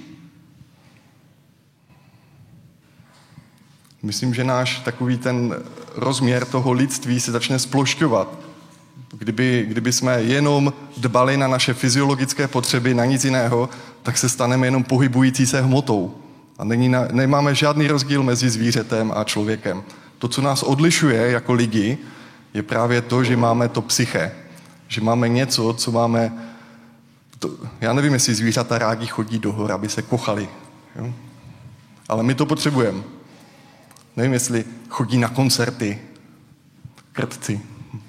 Myslím, 4.02 4.34
že 4.34 4.44
náš 4.44 4.78
takový 4.78 5.18
ten 5.18 5.62
rozměr 5.96 6.44
toho 6.44 6.72
lidství 6.72 7.20
se 7.20 7.32
začne 7.32 7.58
splošťovat. 7.58 8.38
Kdyby, 9.18 9.64
kdyby 9.68 9.92
jsme 9.92 10.22
jenom 10.22 10.72
dbali 10.96 11.36
na 11.36 11.48
naše 11.48 11.74
fyziologické 11.74 12.48
potřeby, 12.48 12.94
na 12.94 13.04
nic 13.04 13.24
jiného, 13.24 13.68
tak 14.02 14.18
se 14.18 14.28
staneme 14.28 14.66
jenom 14.66 14.84
pohybující 14.84 15.46
se 15.46 15.60
hmotou. 15.60 16.14
A 16.58 16.64
není 16.64 16.88
na, 16.88 17.08
nemáme 17.12 17.54
žádný 17.54 17.86
rozdíl 17.86 18.22
mezi 18.22 18.50
zvířetem 18.50 19.12
a 19.16 19.24
člověkem. 19.24 19.82
To, 20.18 20.28
co 20.28 20.42
nás 20.42 20.62
odlišuje 20.62 21.30
jako 21.30 21.52
lidi, 21.52 21.98
je 22.54 22.62
právě 22.62 23.02
to, 23.02 23.24
že 23.24 23.36
máme 23.36 23.68
to 23.68 23.82
psyché. 23.82 24.32
Že 24.88 25.00
máme 25.00 25.28
něco, 25.28 25.72
co 25.72 25.92
máme... 25.92 26.32
To, 27.38 27.50
já 27.80 27.92
nevím, 27.92 28.12
jestli 28.12 28.34
zvířata 28.34 28.78
rádi 28.78 29.06
chodí 29.06 29.38
do 29.38 29.52
hor, 29.52 29.72
aby 29.72 29.88
se 29.88 30.02
kochali. 30.02 30.48
Jo? 30.96 31.12
Ale 32.08 32.22
my 32.22 32.34
to 32.34 32.46
potřebujeme. 32.46 33.02
Nevím, 34.16 34.32
jestli 34.32 34.64
chodí 34.88 35.18
na 35.18 35.28
koncerty. 35.28 35.98
Krtci. 37.12 37.60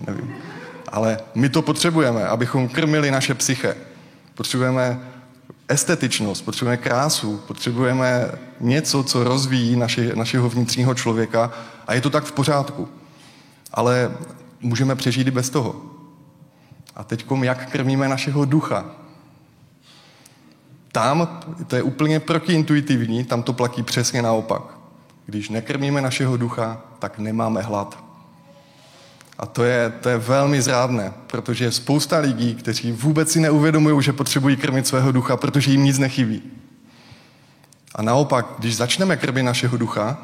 Nevím. 0.08 0.36
Ale 0.88 1.20
my 1.36 1.50
to 1.50 1.62
potřebujeme, 1.62 2.28
abychom 2.28 2.70
krmili 2.70 3.12
naše 3.12 3.34
psyche. 3.34 3.76
Potřebujeme 4.36 5.00
estetičnost, 5.68 6.46
potřebujeme 6.46 6.78
krásu, 6.78 7.38
potřebujeme 7.48 8.32
něco, 8.60 9.04
co 9.04 9.24
rozvíjí 9.24 9.76
naše, 9.76 10.16
našeho 10.16 10.50
vnitřního 10.50 10.96
člověka 10.96 11.52
a 11.88 11.94
je 11.94 12.02
to 12.02 12.10
tak 12.10 12.24
v 12.24 12.32
pořádku. 12.32 12.88
Ale 13.74 14.12
můžeme 14.62 14.96
přežít 14.96 15.28
i 15.28 15.32
bez 15.32 15.50
toho. 15.50 15.82
A 16.96 17.04
teď 17.04 17.26
jak 17.42 17.72
krmíme 17.72 18.10
našeho 18.10 18.46
ducha? 18.46 18.86
Tam, 20.92 21.40
to 21.68 21.76
je 21.76 21.84
úplně 21.84 22.20
protiintuitivní, 22.20 23.24
tam 23.24 23.44
to 23.44 23.54
platí 23.54 23.84
přesně 23.84 24.22
naopak. 24.22 24.83
Když 25.26 25.50
nekrmíme 25.50 26.02
našeho 26.02 26.38
ducha, 26.38 26.82
tak 27.00 27.20
nemáme 27.20 27.62
hlad. 27.62 28.04
A 29.38 29.46
to 29.46 29.64
je, 29.64 29.90
to 29.90 30.10
je 30.10 30.18
velmi 30.18 30.62
zrádné, 30.62 31.14
protože 31.28 31.66
je 31.66 31.72
spousta 31.72 32.18
lidí, 32.18 32.56
kteří 32.56 32.92
vůbec 32.92 33.32
si 33.32 33.40
neuvědomují, 33.40 34.04
že 34.04 34.14
potřebují 34.14 34.58
krmit 34.58 34.88
svého 34.88 35.12
ducha, 35.12 35.38
protože 35.38 35.72
jim 35.72 35.84
nic 35.84 36.00
nechybí. 36.00 36.44
A 37.96 38.02
naopak, 38.02 38.46
když 38.60 38.76
začneme 38.76 39.18
krmit 39.18 39.46
našeho 39.46 39.78
ducha, 39.78 40.18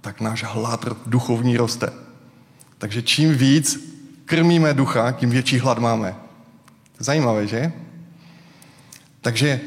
tak 0.00 0.20
náš 0.20 0.44
hlad 0.44 0.84
duchovní 1.06 1.56
roste. 1.56 1.92
Takže 2.78 3.02
čím 3.02 3.34
víc 3.34 3.94
krmíme 4.24 4.74
ducha, 4.74 5.12
tím 5.12 5.30
větší 5.30 5.58
hlad 5.58 5.78
máme. 5.78 6.16
Zajímavé, 6.98 7.46
že? 7.46 7.72
Takže 9.20 9.60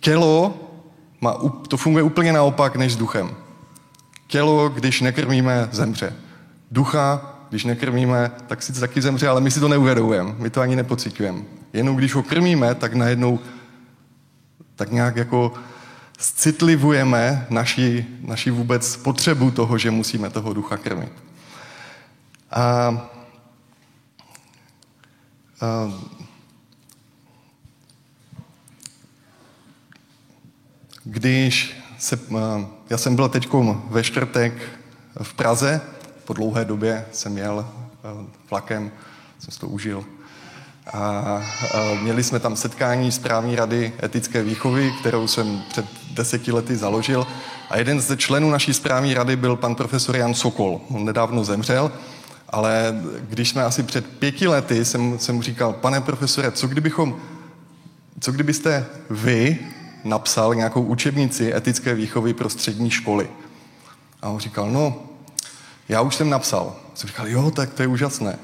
tělo 0.00 0.54
má, 1.20 1.34
to 1.68 1.76
funguje 1.76 2.02
úplně 2.02 2.32
naopak 2.32 2.76
než 2.76 2.92
s 2.92 2.96
duchem. 2.96 3.45
Tělo, 4.26 4.68
když 4.68 5.00
nekrmíme, 5.00 5.68
zemře. 5.72 6.12
Ducha, 6.70 7.36
když 7.48 7.64
nekrmíme, 7.64 8.30
tak 8.46 8.62
sice 8.62 8.80
taky 8.80 9.02
zemře, 9.02 9.28
ale 9.28 9.40
my 9.40 9.50
si 9.50 9.60
to 9.60 9.68
neuvědomujeme, 9.68 10.34
my 10.38 10.50
to 10.50 10.60
ani 10.60 10.76
nepocitujeme. 10.76 11.42
Jenom 11.72 11.96
když 11.96 12.14
ho 12.14 12.22
krmíme, 12.22 12.74
tak 12.74 12.94
najednou 12.94 13.40
tak 14.76 14.92
nějak 14.92 15.16
jako 15.16 15.52
citlivujeme 16.18 17.46
naši, 17.50 18.06
naši 18.20 18.50
vůbec 18.50 18.96
potřebu 18.96 19.50
toho, 19.50 19.78
že 19.78 19.90
musíme 19.90 20.30
toho 20.30 20.52
ducha 20.52 20.76
krmit. 20.76 21.12
A, 22.50 22.88
a 25.60 25.92
když 31.04 31.76
se, 31.98 32.18
já 32.90 32.98
jsem 32.98 33.16
byl 33.16 33.28
teď 33.28 33.48
ve 33.90 34.02
čtvrtek 34.02 34.52
v 35.22 35.34
Praze, 35.34 35.80
po 36.24 36.32
dlouhé 36.32 36.64
době 36.64 37.06
jsem 37.12 37.38
jel 37.38 37.68
vlakem, 38.50 38.90
jsem 39.38 39.52
si 39.52 39.60
to 39.60 39.68
užil. 39.68 40.04
A, 40.92 40.98
a 40.98 41.42
měli 42.02 42.24
jsme 42.24 42.40
tam 42.40 42.56
setkání 42.56 43.12
správní 43.12 43.56
rady 43.56 43.92
etické 44.02 44.42
výchovy, 44.42 44.92
kterou 45.00 45.28
jsem 45.28 45.62
před 45.68 45.86
deseti 46.10 46.52
lety 46.52 46.76
založil. 46.76 47.26
A 47.70 47.78
jeden 47.78 48.00
ze 48.00 48.16
členů 48.16 48.50
naší 48.50 48.74
správní 48.74 49.14
rady 49.14 49.36
byl 49.36 49.56
pan 49.56 49.74
profesor 49.74 50.16
Jan 50.16 50.34
Sokol. 50.34 50.80
On 50.90 51.04
nedávno 51.04 51.44
zemřel, 51.44 51.92
ale 52.48 53.00
když 53.20 53.48
jsme 53.48 53.64
asi 53.64 53.82
před 53.82 54.06
pěti 54.06 54.48
lety, 54.48 54.84
jsem, 54.84 55.18
jsem 55.18 55.42
říkal, 55.42 55.72
pane 55.72 56.00
profesore, 56.00 56.50
co 56.50 56.68
kdybychom, 56.68 57.16
co 58.20 58.32
kdybyste 58.32 58.86
vy 59.10 59.58
napsal 60.08 60.54
nějakou 60.54 60.82
učebnici 60.82 61.54
etické 61.54 61.94
výchovy 61.94 62.34
pro 62.34 62.50
střední 62.50 62.90
školy? 62.90 63.28
A 64.22 64.28
on 64.28 64.38
říkal, 64.38 64.70
no, 64.70 64.94
já 65.88 66.00
už 66.00 66.14
jsem 66.14 66.30
napsal. 66.30 66.76
Jsem 66.94 67.08
říkal, 67.08 67.28
jo, 67.28 67.50
tak 67.50 67.74
to 67.74 67.82
je 67.82 67.88
úžasné. 67.88 68.38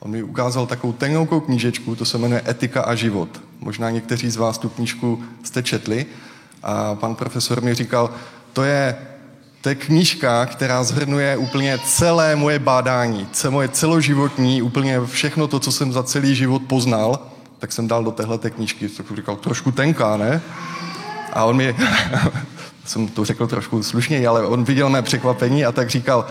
On 0.00 0.10
mi 0.10 0.22
ukázal 0.22 0.66
takovou 0.66 0.92
tenoukou 0.92 1.40
knížečku, 1.40 1.96
to 1.96 2.04
se 2.04 2.18
jmenuje 2.18 2.42
Etika 2.48 2.82
a 2.82 2.94
život. 2.94 3.28
Možná 3.60 3.90
někteří 3.90 4.30
z 4.30 4.36
vás 4.36 4.58
tu 4.58 4.68
knížku 4.68 5.24
jste 5.42 5.62
četli. 5.62 6.06
A 6.62 6.94
pan 6.94 7.14
profesor 7.14 7.62
mi 7.62 7.74
říkal, 7.74 8.10
to 8.52 8.64
je, 8.64 8.96
to 9.60 9.68
je 9.68 9.74
knížka, 9.74 10.46
která 10.46 10.84
zhrnuje 10.84 11.36
úplně 11.36 11.78
celé 11.84 12.36
moje 12.36 12.58
bádání, 12.58 13.28
celé 13.32 13.50
moje 13.52 13.68
celoživotní, 13.68 14.62
úplně 14.62 15.00
všechno 15.06 15.48
to, 15.48 15.60
co 15.60 15.72
jsem 15.72 15.92
za 15.92 16.02
celý 16.02 16.34
život 16.34 16.62
poznal, 16.62 17.26
tak 17.58 17.72
jsem 17.72 17.88
dal 17.88 18.04
do 18.04 18.10
téhle 18.10 18.38
knížky. 18.38 18.88
Tak 18.88 19.06
říkal, 19.16 19.36
trošku 19.36 19.72
tenká, 19.72 20.16
ne? 20.16 20.42
A 21.34 21.44
on 21.44 21.56
mi, 21.56 21.76
jsem 22.84 23.08
to 23.08 23.24
řekl 23.24 23.46
trošku 23.46 23.82
slušněji, 23.82 24.26
ale 24.26 24.46
on 24.46 24.64
viděl 24.64 24.88
mé 24.88 25.02
překvapení 25.02 25.64
a 25.64 25.72
tak 25.72 25.90
říkal, 25.90 26.26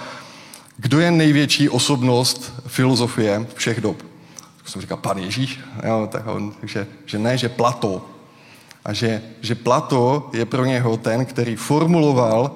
kdo 0.78 1.00
je 1.00 1.12
největší 1.12 1.70
osobnost 1.70 2.54
filozofie 2.68 3.48
všech 3.56 3.82
dob? 3.82 3.98
Tak 4.58 4.70
jsem 4.70 4.82
říkal, 4.82 4.98
pan 4.98 5.18
Ježíš? 5.18 5.60
Jo, 5.88 6.10
tak 6.12 6.28
on, 6.28 6.54
že, 6.64 6.88
že 7.06 7.20
ne, 7.20 7.38
že 7.38 7.50
Plato. 7.50 8.06
A 8.86 8.94
že, 8.94 9.22
že 9.42 9.56
Plato 9.56 10.30
je 10.34 10.46
pro 10.46 10.66
něho 10.66 10.98
ten, 10.98 11.26
který 11.26 11.56
formuloval 11.56 12.52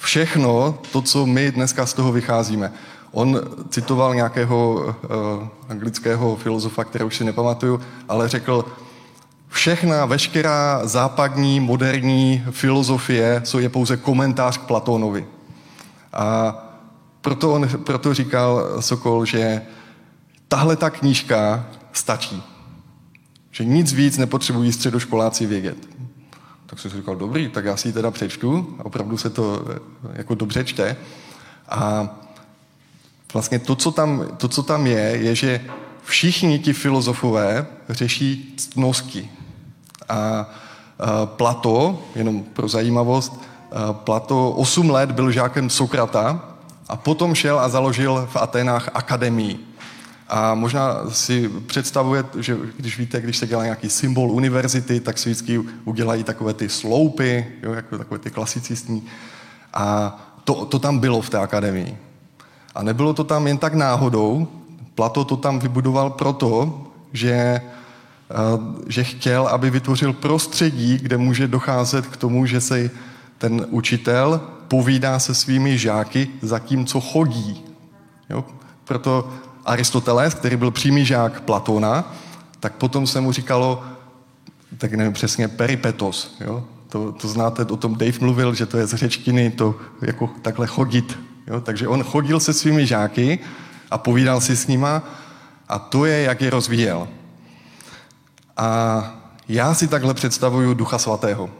všechno 0.00 0.78
to, 0.92 1.02
co 1.02 1.26
my 1.26 1.52
dneska 1.52 1.86
z 1.86 1.92
toho 1.92 2.12
vycházíme. 2.12 2.72
On 3.12 3.40
citoval 3.68 4.14
nějakého 4.14 4.74
uh, 4.74 5.48
anglického 5.68 6.36
filozofa, 6.36 6.84
kterého 6.84 7.06
už 7.06 7.16
si 7.16 7.24
nepamatuju, 7.24 7.80
ale 8.08 8.28
řekl, 8.28 8.64
všechna, 9.54 10.06
veškerá 10.06 10.86
západní, 10.86 11.60
moderní 11.60 12.44
filozofie 12.50 13.40
co 13.44 13.58
je 13.58 13.68
pouze 13.68 13.96
komentář 13.96 14.58
k 14.58 14.60
Platónovi. 14.60 15.26
A 16.12 16.56
proto, 17.20 17.52
on, 17.52 17.68
proto 17.68 18.14
říkal 18.14 18.82
Sokol, 18.82 19.24
že 19.24 19.62
tahle 20.48 20.76
ta 20.76 20.90
knížka 20.90 21.66
stačí. 21.92 22.42
Že 23.50 23.64
nic 23.64 23.92
víc 23.92 24.18
nepotřebují 24.18 24.72
středoškoláci 24.72 25.46
vědět. 25.46 25.76
Tak 26.66 26.80
jsem 26.80 26.90
si 26.90 26.96
říkal, 26.96 27.16
dobrý, 27.16 27.48
tak 27.48 27.64
já 27.64 27.76
si 27.76 27.88
ji 27.88 27.92
teda 27.92 28.10
přečtu, 28.10 28.76
opravdu 28.82 29.16
se 29.16 29.30
to 29.30 29.64
eh, 29.70 29.78
jako 30.12 30.34
dobře 30.34 30.64
čte. 30.64 30.96
A 31.68 32.08
vlastně 33.32 33.58
to 33.58 33.76
co, 33.76 33.90
tam, 33.90 34.26
to, 34.36 34.48
co 34.48 34.62
tam 34.62 34.86
je, 34.86 35.00
je, 35.00 35.34
že 35.34 35.60
všichni 36.04 36.58
ti 36.58 36.72
filozofové 36.72 37.66
řeší 37.88 38.54
ctnosti. 38.56 39.30
A, 40.08 40.50
Plato, 41.24 41.98
jenom 42.14 42.42
pro 42.42 42.68
zajímavost, 42.68 43.42
Plato 43.92 44.50
8 44.50 44.90
let 44.90 45.10
byl 45.10 45.32
žákem 45.32 45.70
Sokrata 45.70 46.54
a 46.88 46.96
potom 46.96 47.34
šel 47.34 47.60
a 47.60 47.68
založil 47.68 48.28
v 48.30 48.36
Atenách 48.36 48.88
akademii. 48.94 49.58
A 50.28 50.54
možná 50.54 51.10
si 51.10 51.48
představujete, 51.48 52.42
že 52.42 52.56
když 52.76 52.98
víte, 52.98 53.20
když 53.20 53.36
se 53.36 53.46
dělá 53.46 53.64
nějaký 53.64 53.90
symbol 53.90 54.30
univerzity, 54.30 55.00
tak 55.00 55.18
si 55.18 55.30
vždycky 55.30 55.58
udělají 55.84 56.24
takové 56.24 56.54
ty 56.54 56.68
sloupy, 56.68 57.46
jo, 57.62 57.72
jako 57.72 57.98
takové 57.98 58.18
ty 58.18 58.30
klasicistní. 58.30 59.02
A 59.74 60.16
to, 60.44 60.64
to 60.64 60.78
tam 60.78 60.98
bylo 60.98 61.20
v 61.20 61.30
té 61.30 61.38
akademii. 61.38 61.98
A 62.74 62.82
nebylo 62.82 63.14
to 63.14 63.24
tam 63.24 63.46
jen 63.46 63.58
tak 63.58 63.74
náhodou. 63.74 64.48
Plato 64.94 65.24
to 65.24 65.36
tam 65.36 65.58
vybudoval 65.58 66.10
proto, 66.10 66.80
že, 67.12 67.60
že 68.86 69.04
chtěl, 69.04 69.46
aby 69.48 69.70
vytvořil 69.70 70.12
prostředí, 70.12 70.98
kde 71.02 71.16
může 71.16 71.48
docházet 71.48 72.06
k 72.06 72.16
tomu, 72.16 72.46
že 72.46 72.60
se 72.60 72.90
ten 73.38 73.66
učitel 73.70 74.40
povídá 74.68 75.18
se 75.18 75.34
svými 75.34 75.78
žáky, 75.78 76.28
zatímco 76.42 77.00
chodí. 77.00 77.64
Jo? 78.30 78.44
Proto 78.84 79.30
Aristoteles, 79.64 80.34
který 80.34 80.56
byl 80.56 80.70
přímý 80.70 81.04
žák 81.04 81.40
Platona, 81.40 82.14
tak 82.60 82.74
potom 82.74 83.06
se 83.06 83.20
mu 83.20 83.32
říkalo, 83.32 83.84
tak 84.78 84.92
nevím 84.92 85.12
přesně, 85.12 85.48
peripetos. 85.48 86.36
Jo? 86.40 86.64
To, 86.88 87.12
to 87.12 87.28
znáte, 87.28 87.64
o 87.64 87.76
tom 87.76 87.94
Dave 87.94 88.18
mluvil, 88.20 88.54
že 88.54 88.66
to 88.66 88.78
je 88.78 88.86
z 88.86 88.94
řečtiny, 88.94 89.50
to 89.50 89.74
jako 90.02 90.30
takhle 90.42 90.66
chodit. 90.66 91.18
Jo? 91.46 91.60
Takže 91.60 91.88
on 91.88 92.02
chodil 92.02 92.40
se 92.40 92.52
svými 92.52 92.86
žáky 92.86 93.38
a 93.90 93.98
povídal 93.98 94.40
si 94.40 94.56
s 94.56 94.66
nima 94.66 95.02
a 95.68 95.78
to 95.78 96.04
je, 96.04 96.22
jak 96.22 96.40
je 96.40 96.50
rozvíjel. 96.50 97.08
A 98.56 99.20
já 99.48 99.74
si 99.74 99.88
takhle 99.88 100.14
představuju 100.14 100.74
Ducha 100.74 100.98
Svatého. 100.98 101.50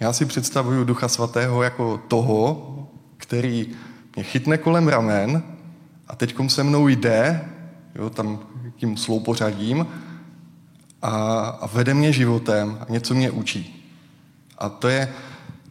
Já 0.00 0.12
si 0.12 0.26
představuju 0.26 0.84
Ducha 0.84 1.08
Svatého 1.08 1.62
jako 1.62 2.00
toho, 2.08 2.76
který 3.16 3.68
mě 4.16 4.24
chytne 4.24 4.58
kolem 4.58 4.88
ramen 4.88 5.42
a 6.08 6.16
teď 6.16 6.36
se 6.48 6.64
mnou 6.64 6.88
jde, 6.88 7.48
jo, 7.94 8.10
tam 8.10 8.38
tím 8.76 8.96
sloupořadím 8.96 9.86
a, 11.02 11.10
a 11.60 11.66
vede 11.66 11.94
mě 11.94 12.12
životem 12.12 12.78
a 12.80 12.92
něco 12.92 13.14
mě 13.14 13.30
učí. 13.30 13.86
A 14.58 14.68
to 14.68 14.88
je 14.88 15.14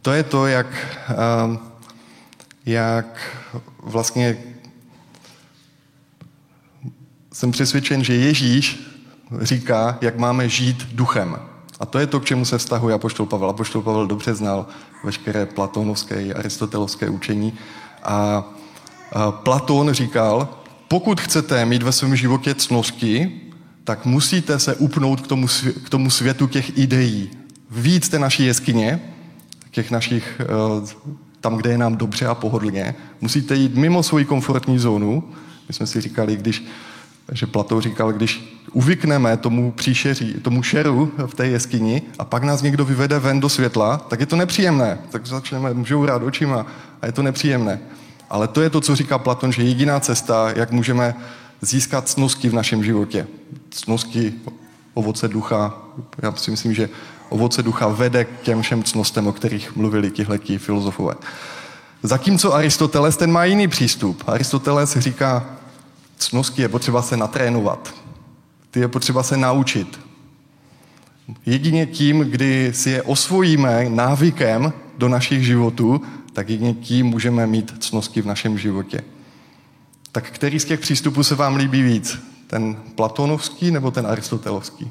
to, 0.02 0.12
je 0.12 0.22
to 0.22 0.46
jak, 0.46 0.66
uh, 1.10 1.56
jak 2.66 3.36
vlastně 3.82 4.36
jsem 7.32 7.50
přesvědčen, 7.50 8.04
že 8.04 8.14
Ježíš 8.14 8.89
říká, 9.40 9.98
jak 10.00 10.18
máme 10.18 10.48
žít 10.48 10.86
duchem. 10.92 11.36
A 11.80 11.86
to 11.86 11.98
je 11.98 12.06
to, 12.06 12.20
k 12.20 12.24
čemu 12.24 12.44
se 12.44 12.58
vztahuje 12.58 12.94
Apoštol 12.94 13.26
Pavel. 13.26 13.50
Apoštol 13.50 13.82
Pavel 13.82 14.06
dobře 14.06 14.34
znal 14.34 14.66
veškeré 15.04 15.46
platonovské 15.46 16.22
i 16.22 16.34
aristotelovské 16.34 17.08
učení. 17.08 17.52
A 18.02 18.44
Platón 19.30 19.92
říkal, 19.92 20.48
pokud 20.88 21.20
chcete 21.20 21.64
mít 21.64 21.82
ve 21.82 21.92
svém 21.92 22.16
životě 22.16 22.54
cnosti, 22.54 23.40
tak 23.84 24.04
musíte 24.04 24.58
se 24.58 24.74
upnout 24.74 25.20
k 25.20 25.26
tomu, 25.26 25.46
k 25.84 25.88
tomu 25.88 26.10
světu 26.10 26.46
těch 26.46 26.78
ideí. 26.78 27.30
Víc 27.70 28.08
té 28.08 28.18
naší 28.18 28.44
jeskyně, 28.44 29.00
těch 29.70 29.90
našich, 29.90 30.40
eh, 30.40 30.94
tam, 31.40 31.56
kde 31.56 31.70
je 31.70 31.78
nám 31.78 31.96
dobře 31.96 32.26
a 32.26 32.34
pohodlně. 32.34 32.94
Musíte 33.20 33.54
jít 33.54 33.74
mimo 33.74 34.02
svoji 34.02 34.24
komfortní 34.24 34.78
zónu. 34.78 35.32
My 35.68 35.74
jsme 35.74 35.86
si 35.86 36.00
říkali, 36.00 36.36
když, 36.36 36.64
že 37.32 37.46
Platón 37.46 37.80
říkal, 37.80 38.12
když 38.12 38.60
uvykneme 38.72 39.36
tomu 39.36 39.72
příšeří, 39.72 40.34
tomu 40.42 40.62
šeru 40.62 41.12
v 41.26 41.34
té 41.34 41.46
jeskyni 41.46 42.02
a 42.18 42.24
pak 42.24 42.42
nás 42.42 42.62
někdo 42.62 42.84
vyvede 42.84 43.18
ven 43.18 43.40
do 43.40 43.48
světla, 43.48 43.98
tak 43.98 44.20
je 44.20 44.26
to 44.26 44.36
nepříjemné. 44.36 44.98
Tak 45.10 45.26
začneme 45.26 45.74
rád 46.06 46.22
očima 46.22 46.66
a 47.02 47.06
je 47.06 47.12
to 47.12 47.22
nepříjemné. 47.22 47.80
Ale 48.30 48.48
to 48.48 48.62
je 48.62 48.70
to, 48.70 48.80
co 48.80 48.96
říká 48.96 49.18
Platon, 49.18 49.52
že 49.52 49.62
jediná 49.62 50.00
cesta, 50.00 50.52
jak 50.56 50.70
můžeme 50.70 51.14
získat 51.60 52.08
cnosti 52.08 52.48
v 52.48 52.54
našem 52.54 52.84
životě. 52.84 53.26
Cnosti, 53.70 54.34
ovoce 54.94 55.28
ducha. 55.28 55.74
Já 56.22 56.32
si 56.32 56.50
myslím, 56.50 56.74
že 56.74 56.88
ovoce 57.28 57.62
ducha 57.62 57.88
vede 57.88 58.24
k 58.24 58.40
těm 58.42 58.62
všem 58.62 58.82
cnostem, 58.82 59.26
o 59.26 59.32
kterých 59.32 59.76
mluvili 59.76 60.10
tihleti 60.10 60.58
filozofové. 60.58 61.14
Zatímco 62.02 62.54
Aristoteles 62.54 63.16
ten 63.16 63.32
má 63.32 63.44
jiný 63.44 63.68
přístup. 63.68 64.22
Aristoteles 64.26 64.96
říká, 64.96 65.46
cnosti 66.20 66.62
je 66.62 66.68
potřeba 66.68 67.02
se 67.02 67.16
natrénovat. 67.16 67.94
Ty 68.70 68.80
je 68.80 68.88
potřeba 68.88 69.22
se 69.22 69.36
naučit. 69.36 70.00
Jedině 71.46 71.86
tím, 71.86 72.20
kdy 72.20 72.72
si 72.74 72.90
je 72.90 73.02
osvojíme 73.02 73.86
návykem 73.88 74.72
do 74.98 75.08
našich 75.08 75.46
životů, 75.46 76.00
tak 76.32 76.48
jedině 76.48 76.74
tím 76.74 77.06
můžeme 77.06 77.46
mít 77.46 77.74
cnosti 77.78 78.22
v 78.22 78.26
našem 78.26 78.58
životě. 78.58 79.00
Tak 80.12 80.30
který 80.30 80.60
z 80.60 80.64
těch 80.64 80.80
přístupů 80.80 81.22
se 81.22 81.34
vám 81.34 81.56
líbí 81.56 81.82
víc? 81.82 82.18
Ten 82.46 82.76
platonovský 82.94 83.70
nebo 83.70 83.90
ten 83.90 84.06
aristotelovský? 84.06 84.90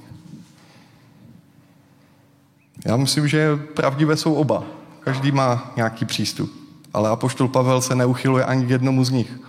Já 2.86 2.98
myslím, 2.98 3.28
že 3.28 3.56
pravdivé 3.56 4.18
jsou 4.18 4.34
oba. 4.34 4.64
Každý 5.00 5.32
má 5.32 5.74
nějaký 5.76 6.06
přístup. 6.06 6.52
Ale 6.94 7.10
Apoštol 7.10 7.48
Pavel 7.48 7.82
se 7.82 7.96
neuchyluje 7.96 8.46
ani 8.46 8.66
k 8.66 8.70
jednomu 8.70 9.04
z 9.04 9.10
nich. 9.10 9.49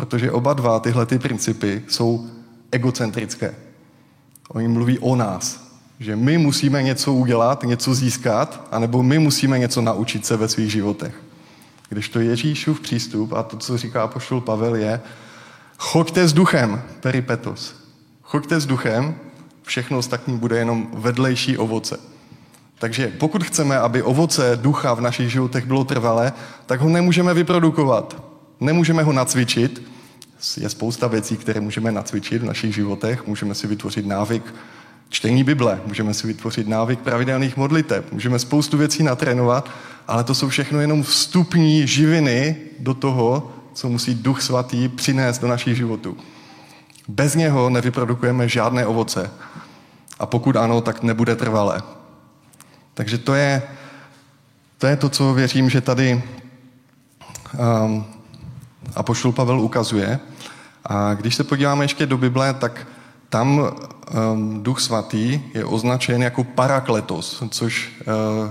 Protože 0.00 0.32
oba 0.32 0.54
dva 0.54 0.80
tyhle 0.80 1.06
ty 1.06 1.18
principy 1.18 1.82
jsou 1.88 2.26
egocentrické. 2.72 3.54
Oni 4.48 4.68
mluví 4.68 4.98
o 4.98 5.16
nás, 5.16 5.74
že 5.98 6.16
my 6.16 6.38
musíme 6.38 6.82
něco 6.82 7.12
udělat, 7.12 7.62
něco 7.62 7.94
získat, 7.94 8.68
anebo 8.70 9.02
my 9.02 9.18
musíme 9.18 9.58
něco 9.58 9.80
naučit 9.80 10.26
se 10.26 10.36
ve 10.36 10.48
svých 10.48 10.72
životech. 10.72 11.14
Když 11.88 12.08
to 12.08 12.20
Ježíšův 12.20 12.80
přístup 12.80 13.32
a 13.32 13.42
to, 13.42 13.56
co 13.56 13.78
říká 13.78 14.06
poštol 14.06 14.40
Pavel, 14.40 14.74
je 14.74 15.00
choďte 15.78 16.28
s 16.28 16.32
duchem, 16.32 16.82
peripetos. 17.00 17.74
Choďte 18.22 18.60
s 18.60 18.66
duchem, 18.66 19.14
všechno 19.62 19.98
ostatní 19.98 20.38
bude 20.38 20.58
jenom 20.58 20.88
vedlejší 20.92 21.58
ovoce. 21.58 21.98
Takže 22.78 23.12
pokud 23.18 23.44
chceme, 23.44 23.78
aby 23.78 24.02
ovoce 24.02 24.58
ducha 24.62 24.94
v 24.94 25.00
našich 25.00 25.32
životech 25.32 25.66
bylo 25.66 25.84
trvalé, 25.84 26.32
tak 26.66 26.80
ho 26.80 26.88
nemůžeme 26.88 27.34
vyprodukovat. 27.34 28.29
Nemůžeme 28.60 29.02
ho 29.02 29.12
nacvičit. 29.12 29.82
Je 30.56 30.68
spousta 30.68 31.06
věcí, 31.06 31.36
které 31.36 31.60
můžeme 31.60 31.92
nacvičit 31.92 32.42
v 32.42 32.44
našich 32.44 32.74
životech. 32.74 33.26
Můžeme 33.26 33.54
si 33.54 33.66
vytvořit 33.66 34.06
návyk 34.06 34.54
čtení 35.08 35.44
Bible, 35.44 35.80
můžeme 35.86 36.14
si 36.14 36.26
vytvořit 36.26 36.68
návyk 36.68 37.00
pravidelných 37.00 37.56
modliteb, 37.56 38.12
můžeme 38.12 38.38
spoustu 38.38 38.78
věcí 38.78 39.02
natrénovat, 39.02 39.70
ale 40.08 40.24
to 40.24 40.34
jsou 40.34 40.48
všechno 40.48 40.80
jenom 40.80 41.02
vstupní 41.02 41.86
živiny 41.86 42.56
do 42.78 42.94
toho, 42.94 43.52
co 43.74 43.88
musí 43.88 44.14
Duch 44.14 44.42
Svatý 44.42 44.88
přinést 44.88 45.38
do 45.38 45.48
našich 45.48 45.76
životů. 45.76 46.16
Bez 47.08 47.34
něho 47.34 47.70
nevyprodukujeme 47.70 48.48
žádné 48.48 48.86
ovoce. 48.86 49.30
A 50.18 50.26
pokud 50.26 50.56
ano, 50.56 50.80
tak 50.80 51.02
nebude 51.02 51.36
trvalé. 51.36 51.82
Takže 52.94 53.18
to 53.18 53.34
je 53.34 53.62
to, 54.78 54.86
je 54.86 54.96
to 54.96 55.08
co 55.08 55.34
věřím, 55.34 55.70
že 55.70 55.80
tady 55.80 56.22
um, 57.84 58.04
Apoštol 58.96 59.32
Pavel 59.32 59.60
ukazuje. 59.60 60.18
A 60.84 61.14
když 61.14 61.34
se 61.34 61.44
podíváme 61.44 61.84
ještě 61.84 62.06
do 62.06 62.18
Bible, 62.18 62.54
tak 62.54 62.86
tam 63.28 63.58
um, 63.58 64.62
Duch 64.62 64.80
Svatý 64.80 65.40
je 65.54 65.64
označen 65.64 66.22
jako 66.22 66.44
parakletos, 66.44 67.42
což 67.50 67.92
uh, 68.00 68.50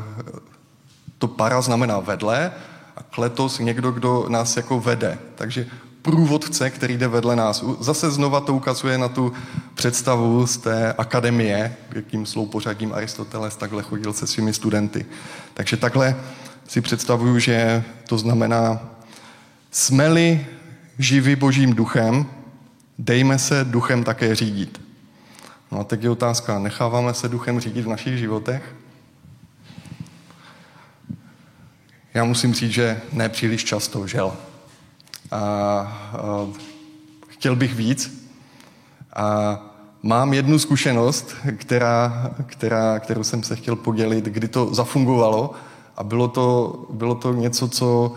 to 1.18 1.28
para 1.28 1.62
znamená 1.62 2.00
vedle 2.00 2.52
a 2.98 3.04
kletos 3.04 3.60
někdo, 3.60 3.92
kdo 3.92 4.26
nás 4.30 4.58
jako 4.58 4.80
vede. 4.80 5.18
Takže 5.36 5.66
průvodce, 6.02 6.70
který 6.70 6.98
jde 6.98 7.08
vedle 7.08 7.36
nás. 7.36 7.64
Zase 7.80 8.12
znova 8.12 8.40
to 8.40 8.54
ukazuje 8.54 8.98
na 8.98 9.08
tu 9.08 9.34
představu 9.76 10.48
z 10.48 10.58
té 10.58 10.94
akademie, 10.94 11.76
jakým 11.94 12.26
sloupořadím 12.26 12.94
Aristoteles 12.94 13.56
takhle 13.56 13.84
chodil 13.84 14.14
se 14.14 14.28
svými 14.28 14.54
studenty. 14.54 15.06
Takže 15.54 15.78
takhle 15.78 16.16
si 16.68 16.82
představuju, 16.82 17.40
že 17.40 17.84
to 18.08 18.18
znamená, 18.18 18.80
jsme-li 19.72 20.48
živi 21.00 21.36
božím 21.36 21.74
duchem, 21.74 22.26
dejme 22.98 23.40
se 23.40 23.64
duchem 23.64 24.04
také 24.04 24.36
řídit. 24.36 24.82
No 25.72 25.80
a 25.80 25.84
teď 25.84 26.04
je 26.04 26.10
otázka, 26.10 26.60
necháváme 26.60 27.14
se 27.14 27.30
duchem 27.30 27.60
řídit 27.60 27.82
v 27.82 27.90
našich 27.90 28.18
životech? 28.18 28.76
Já 32.14 32.24
musím 32.24 32.54
říct, 32.54 32.72
že 32.72 33.02
ne 33.14 33.30
příliš 33.30 33.64
často, 33.64 34.08
žel. 34.08 34.34
A, 35.32 35.38
a 35.38 36.48
chtěl 37.28 37.56
bych 37.56 37.76
víc. 37.76 38.30
A 39.14 39.60
mám 40.04 40.34
jednu 40.34 40.60
zkušenost, 40.60 41.36
která, 41.58 42.32
která, 42.46 43.00
kterou 43.00 43.24
jsem 43.24 43.44
se 43.44 43.56
chtěl 43.56 43.76
podělit, 43.76 44.26
kdy 44.26 44.48
to 44.48 44.74
zafungovalo 44.74 45.54
a 45.98 46.04
bylo 46.04 46.28
to, 46.28 46.86
bylo 46.90 47.16
to 47.16 47.34
něco, 47.34 47.68
co 47.68 48.16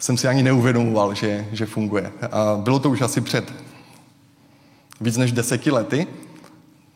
jsem 0.00 0.16
si 0.16 0.28
ani 0.28 0.42
neuvědomoval, 0.42 1.14
že, 1.14 1.48
že 1.52 1.66
funguje. 1.66 2.12
A 2.32 2.56
bylo 2.56 2.78
to 2.78 2.90
už 2.90 3.00
asi 3.00 3.20
před 3.20 3.52
víc 5.00 5.16
než 5.16 5.32
deseti 5.32 5.70
lety, 5.70 6.06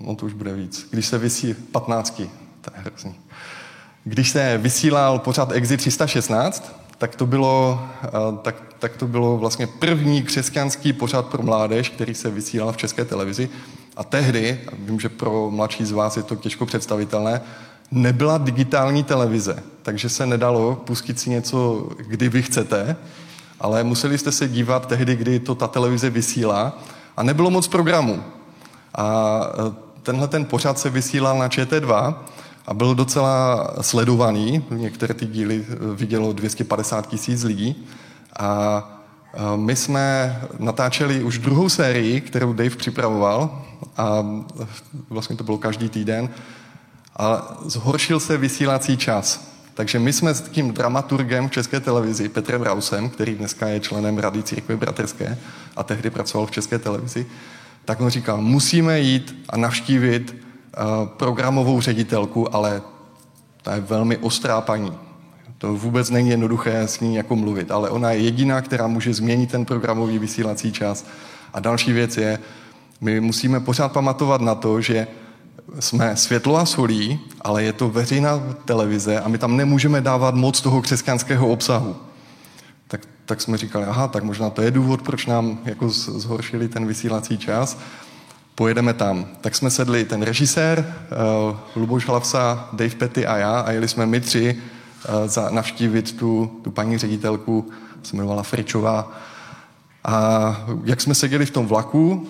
no 0.00 0.16
to 0.16 0.26
už 0.26 0.32
bude 0.32 0.54
víc, 0.54 0.88
když 0.90 1.06
se 1.06 1.18
vysí 1.18 1.54
patnáctky, 1.54 2.30
to 2.60 2.70
je 2.76 2.82
hrozný. 2.82 3.14
Když 4.04 4.30
se 4.30 4.58
vysílal 4.58 5.18
pořád 5.18 5.52
Exit 5.52 5.80
316, 5.80 6.72
tak 6.98 7.16
to 7.16 7.26
bylo, 7.26 7.82
eh, 8.04 8.08
tak, 8.42 8.56
tak 8.78 8.96
to 8.96 9.06
bylo 9.06 9.38
vlastně 9.38 9.66
první 9.66 10.22
křesťanský 10.22 10.92
pořád 10.92 11.26
pro 11.26 11.42
mládež, 11.42 11.88
který 11.88 12.14
se 12.14 12.30
vysílal 12.30 12.72
v 12.72 12.76
české 12.76 13.04
televizi. 13.04 13.48
A 13.96 14.04
tehdy, 14.04 14.60
vím, 14.78 15.00
že 15.00 15.08
pro 15.08 15.50
mladší 15.50 15.84
z 15.84 15.92
vás 15.92 16.16
je 16.16 16.22
to 16.22 16.36
těžko 16.36 16.66
představitelné, 16.66 17.40
nebyla 17.90 18.38
digitální 18.38 19.04
televize, 19.04 19.62
takže 19.82 20.08
se 20.08 20.26
nedalo 20.26 20.74
pustit 20.74 21.20
si 21.20 21.30
něco, 21.30 21.88
kdy 21.96 22.28
vy 22.28 22.42
chcete, 22.42 22.96
ale 23.60 23.84
museli 23.84 24.18
jste 24.18 24.32
se 24.32 24.48
dívat 24.48 24.86
tehdy, 24.86 25.16
kdy 25.16 25.40
to 25.40 25.54
ta 25.54 25.68
televize 25.68 26.10
vysílá 26.10 26.78
a 27.16 27.22
nebylo 27.22 27.50
moc 27.50 27.68
programů. 27.68 28.22
A 28.94 29.40
eh, 29.68 29.72
tenhle 30.02 30.28
ten 30.28 30.44
pořad 30.44 30.78
se 30.78 30.90
vysílal 30.90 31.38
na 31.38 31.48
ČT2 31.48 32.14
a 32.66 32.74
byl 32.74 32.94
docela 32.94 33.68
sledovaný. 33.80 34.64
Některé 34.70 35.14
ty 35.14 35.26
díly 35.26 35.66
eh, 35.68 35.76
vidělo 35.94 36.32
250 36.32 37.06
tisíc 37.06 37.44
lidí. 37.44 37.86
A 38.38 38.82
eh, 39.34 39.40
my 39.56 39.76
jsme 39.76 40.40
natáčeli 40.58 41.24
už 41.24 41.38
druhou 41.38 41.68
sérii, 41.68 42.20
kterou 42.20 42.52
Dave 42.52 42.76
připravoval 42.76 43.62
a 43.96 44.26
vlastně 45.10 45.36
to 45.36 45.44
bylo 45.44 45.58
každý 45.58 45.88
týden. 45.88 46.28
A 47.16 47.56
zhoršil 47.64 48.20
se 48.20 48.36
vysílací 48.36 48.96
čas. 48.96 49.54
Takže 49.74 49.98
my 49.98 50.12
jsme 50.12 50.34
s 50.34 50.40
tím 50.40 50.72
dramaturgem 50.72 51.48
v 51.48 51.52
České 51.52 51.80
televizi, 51.80 52.28
Petrem 52.28 52.62
Rausem, 52.62 53.10
který 53.10 53.34
dneska 53.34 53.68
je 53.68 53.80
členem 53.80 54.18
Rady 54.18 54.42
Církve 54.42 54.76
Bratrské 54.76 55.38
a 55.76 55.82
tehdy 55.82 56.10
pracoval 56.10 56.46
v 56.46 56.50
České 56.50 56.78
televizi, 56.78 57.26
tak 57.84 58.00
on 58.00 58.10
říkal, 58.10 58.40
musíme 58.40 59.00
jít 59.00 59.44
a 59.48 59.56
navštívit 59.56 60.44
Eh, 60.76 61.08
programovou 61.16 61.80
ředitelku, 61.80 62.54
ale 62.54 62.82
ta 63.62 63.74
je 63.74 63.80
velmi 63.80 64.16
ostrá 64.16 64.60
paní. 64.60 64.92
To 65.58 65.74
vůbec 65.74 66.10
není 66.10 66.28
jednoduché 66.28 66.80
s 66.80 67.00
ní 67.00 67.16
jako 67.16 67.36
mluvit, 67.36 67.70
ale 67.70 67.90
ona 67.90 68.10
je 68.10 68.18
jediná, 68.18 68.60
která 68.60 68.86
může 68.86 69.14
změnit 69.14 69.50
ten 69.50 69.64
programový 69.64 70.18
vysílací 70.18 70.72
čas. 70.72 71.06
A 71.52 71.60
další 71.60 71.92
věc 71.92 72.16
je, 72.16 72.38
my 73.00 73.20
musíme 73.20 73.60
pořád 73.60 73.92
pamatovat 73.92 74.40
na 74.40 74.54
to, 74.54 74.80
že 74.80 75.06
jsme 75.80 76.16
světlo 76.16 76.56
a 76.56 76.66
solí, 76.66 77.20
ale 77.40 77.62
je 77.62 77.72
to 77.72 77.88
veřejná 77.88 78.40
televize 78.64 79.20
a 79.20 79.28
my 79.28 79.38
tam 79.38 79.56
nemůžeme 79.56 80.00
dávat 80.00 80.34
moc 80.34 80.60
toho 80.60 80.82
křesťanského 80.82 81.48
obsahu. 81.48 81.96
Tak, 82.88 83.00
tak 83.24 83.40
jsme 83.40 83.56
říkali, 83.56 83.84
aha, 83.84 84.08
tak 84.08 84.24
možná 84.24 84.50
to 84.50 84.62
je 84.62 84.70
důvod, 84.70 85.02
proč 85.02 85.26
nám 85.26 85.58
jako 85.64 85.88
zhoršili 85.90 86.68
ten 86.68 86.86
vysílací 86.86 87.38
čas 87.38 87.78
pojedeme 88.54 88.94
tam. 88.94 89.26
Tak 89.40 89.54
jsme 89.54 89.70
sedli 89.70 90.04
ten 90.04 90.22
režisér, 90.22 90.94
uh, 91.50 91.56
Luboš 91.76 92.06
Hlavsa, 92.06 92.68
Dave 92.72 92.94
Petty 92.94 93.26
a 93.26 93.36
já 93.36 93.60
a 93.60 93.70
jeli 93.70 93.88
jsme 93.88 94.06
my 94.06 94.20
tři 94.20 94.56
uh, 95.08 95.28
za, 95.28 95.50
navštívit 95.50 96.18
tu, 96.18 96.60
tu 96.62 96.70
paní 96.70 96.98
ředitelku, 96.98 97.70
se 98.02 98.16
jmenovala 98.16 98.42
Fričová. 98.42 99.12
A 100.04 100.66
jak 100.84 101.00
jsme 101.00 101.14
seděli 101.14 101.46
v 101.46 101.50
tom 101.50 101.66
vlaku, 101.66 102.28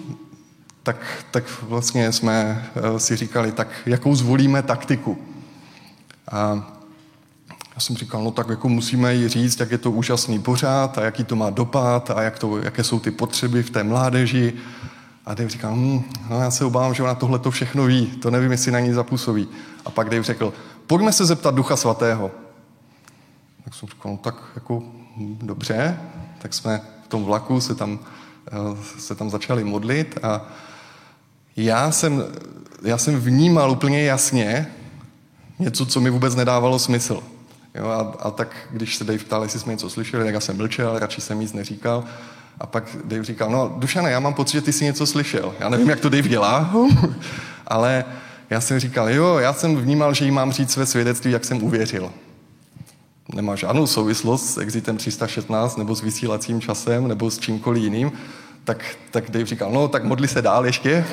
tak, 0.85 0.97
tak 1.31 1.45
vlastně 1.63 2.13
jsme 2.13 2.67
uh, 2.91 2.97
si 2.97 3.17
říkali, 3.17 3.53
tak 3.53 3.69
jakou 3.87 4.15
zvolíme 4.15 4.63
taktiku. 4.63 5.19
A 6.31 6.71
já 7.75 7.81
jsem 7.81 7.97
říkal, 7.97 8.25
no 8.25 8.31
tak 8.31 8.49
jako 8.49 8.69
musíme 8.69 9.15
jí 9.15 9.29
říct, 9.29 9.61
jak 9.61 9.71
je 9.71 9.79
to 9.79 9.91
úžasný 9.91 10.39
pořád 10.39 10.99
a 10.99 11.05
jaký 11.05 11.25
to 11.25 11.37
má 11.37 11.51
dopad 11.51 12.11
a 12.11 12.23
jak 12.23 12.39
to, 12.39 12.59
jaké 12.59 12.85
jsou 12.85 13.01
ty 13.01 13.11
potřeby 13.11 13.63
v 13.63 13.71
té 13.71 13.85
mládeži 13.85 14.53
a 15.27 15.35
Dave 15.35 15.51
říkal, 15.51 15.75
hm, 15.77 16.03
no 16.31 16.41
já 16.41 16.51
se 16.51 16.65
obávám, 16.65 16.95
že 16.95 17.03
ona 17.03 17.15
tohle 17.15 17.39
to 17.39 17.51
všechno 17.51 17.85
ví, 17.85 18.07
to 18.07 18.31
nevím, 18.31 18.53
jestli 18.53 18.73
na 18.73 18.81
ní 18.81 18.93
zapůsobí. 18.93 19.49
A 19.85 19.91
pak 19.91 20.11
Dave 20.11 20.23
řekl, 20.23 20.53
pojďme 20.87 21.13
se 21.13 21.27
zeptat 21.27 21.55
Ducha 21.55 21.77
Svatého. 21.77 22.31
Tak 23.65 23.75
jsem 23.75 23.89
říkal, 23.89 24.13
no 24.13 24.19
tak 24.19 24.35
jako 24.55 24.83
hm, 25.17 25.39
dobře, 25.43 25.99
tak 26.39 26.55
jsme 26.55 26.81
v 27.05 27.09
tom 27.09 27.25
vlaku 27.25 27.61
se 27.61 27.75
tam, 27.75 27.99
eh, 28.53 28.99
se 28.99 29.15
tam 29.15 29.31
začali 29.31 29.65
modlit 29.65 30.19
a 30.23 30.47
já 31.57 31.91
jsem, 31.91 32.25
já 32.83 32.99
jsem 32.99 33.17
vnímal 33.17 33.71
úplně 33.71 34.03
jasně 34.03 34.67
něco, 35.59 35.87
co 35.87 36.01
mi 36.01 36.11
vůbec 36.11 36.35
nedávalo 36.35 36.79
smysl. 36.79 37.23
Jo, 37.75 37.87
a, 37.87 38.15
a 38.21 38.31
tak, 38.31 38.69
když 38.71 38.97
se 38.97 39.05
Dave 39.05 39.19
ptal, 39.19 39.43
jestli 39.43 39.61
jsme 39.61 39.73
něco 39.73 39.91
slyšeli, 39.91 40.25
tak 40.25 40.35
já 40.35 40.41
jsem 40.41 40.57
mlčel, 40.57 40.99
radši 40.99 41.21
jsem 41.21 41.41
nic 41.41 41.53
neříkal. 41.53 42.05
A 42.61 42.67
pak 42.67 42.97
Dave 43.05 43.25
říkal, 43.25 43.51
no 43.51 43.75
Dušane, 43.79 44.11
já 44.11 44.21
mám 44.21 44.35
pocit, 44.35 44.53
že 44.53 44.61
ty 44.61 44.73
jsi 44.73 44.85
něco 44.85 45.07
slyšel. 45.07 45.55
Já 45.61 45.69
nevím, 45.69 45.91
jak 45.91 46.01
to 46.01 46.09
Dave 46.09 46.29
dělá, 46.29 46.75
ale 47.67 48.05
já 48.51 48.61
jsem 48.61 48.79
říkal, 48.79 49.11
jo, 49.11 49.39
já 49.39 49.53
jsem 49.53 49.77
vnímal, 49.77 50.15
že 50.15 50.25
jí 50.25 50.31
mám 50.31 50.53
říct 50.53 50.71
své 50.71 50.87
svědectví, 50.87 51.31
jak 51.31 51.45
jsem 51.45 51.63
uvěřil. 51.63 52.13
Nemá 53.35 53.57
žádnou 53.57 53.87
souvislost 53.87 54.55
s 54.55 54.59
exitem 54.59 54.97
316 54.97 55.77
nebo 55.77 55.95
s 55.95 56.01
vysílacím 56.01 56.61
časem 56.61 57.09
nebo 57.09 57.31
s 57.31 57.39
čímkoliv 57.39 57.83
jiným. 57.83 58.13
Tak, 58.65 58.85
tak 59.11 59.31
Dave 59.31 59.47
říkal, 59.47 59.71
no 59.71 59.89
tak 59.89 60.05
modli 60.05 60.29
se 60.29 60.43
dál 60.43 60.67
ještě. 60.67 61.05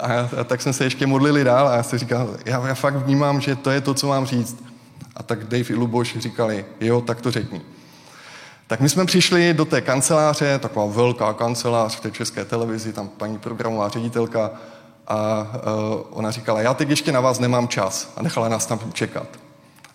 A, 0.00 0.06
a 0.40 0.44
tak 0.44 0.62
jsme 0.62 0.72
se 0.72 0.84
ještě 0.84 1.06
modlili 1.06 1.44
dál 1.44 1.68
a 1.68 1.76
já 1.76 1.82
si 1.82 1.98
říkal, 1.98 2.30
já, 2.44 2.66
já 2.66 2.74
fakt 2.74 2.94
vnímám, 2.94 3.40
že 3.40 3.56
to 3.56 3.70
je 3.70 3.80
to, 3.80 3.94
co 3.94 4.08
mám 4.08 4.26
říct. 4.26 4.64
A 5.16 5.22
tak 5.22 5.44
Dave 5.44 5.64
i 5.70 5.74
Luboš 5.74 6.16
říkali, 6.18 6.64
jo, 6.80 7.00
tak 7.00 7.20
to 7.20 7.30
řekni. 7.30 7.60
Tak 8.66 8.80
my 8.80 8.88
jsme 8.88 9.04
přišli 9.04 9.54
do 9.54 9.64
té 9.64 9.80
kanceláře, 9.80 10.58
taková 10.58 10.86
velká 10.86 11.32
kancelář 11.32 11.96
v 11.96 12.00
té 12.00 12.10
české 12.10 12.44
televizi, 12.44 12.92
tam 12.92 13.08
paní 13.08 13.38
programová 13.38 13.88
ředitelka 13.88 14.50
a 15.06 15.42
uh, 15.42 16.00
ona 16.10 16.30
říkala, 16.30 16.60
já 16.60 16.74
teď 16.74 16.90
ještě 16.90 17.12
na 17.12 17.20
vás 17.20 17.38
nemám 17.38 17.68
čas 17.68 18.12
a 18.16 18.22
nechala 18.22 18.48
nás 18.48 18.66
tam 18.66 18.80
čekat. 18.92 19.26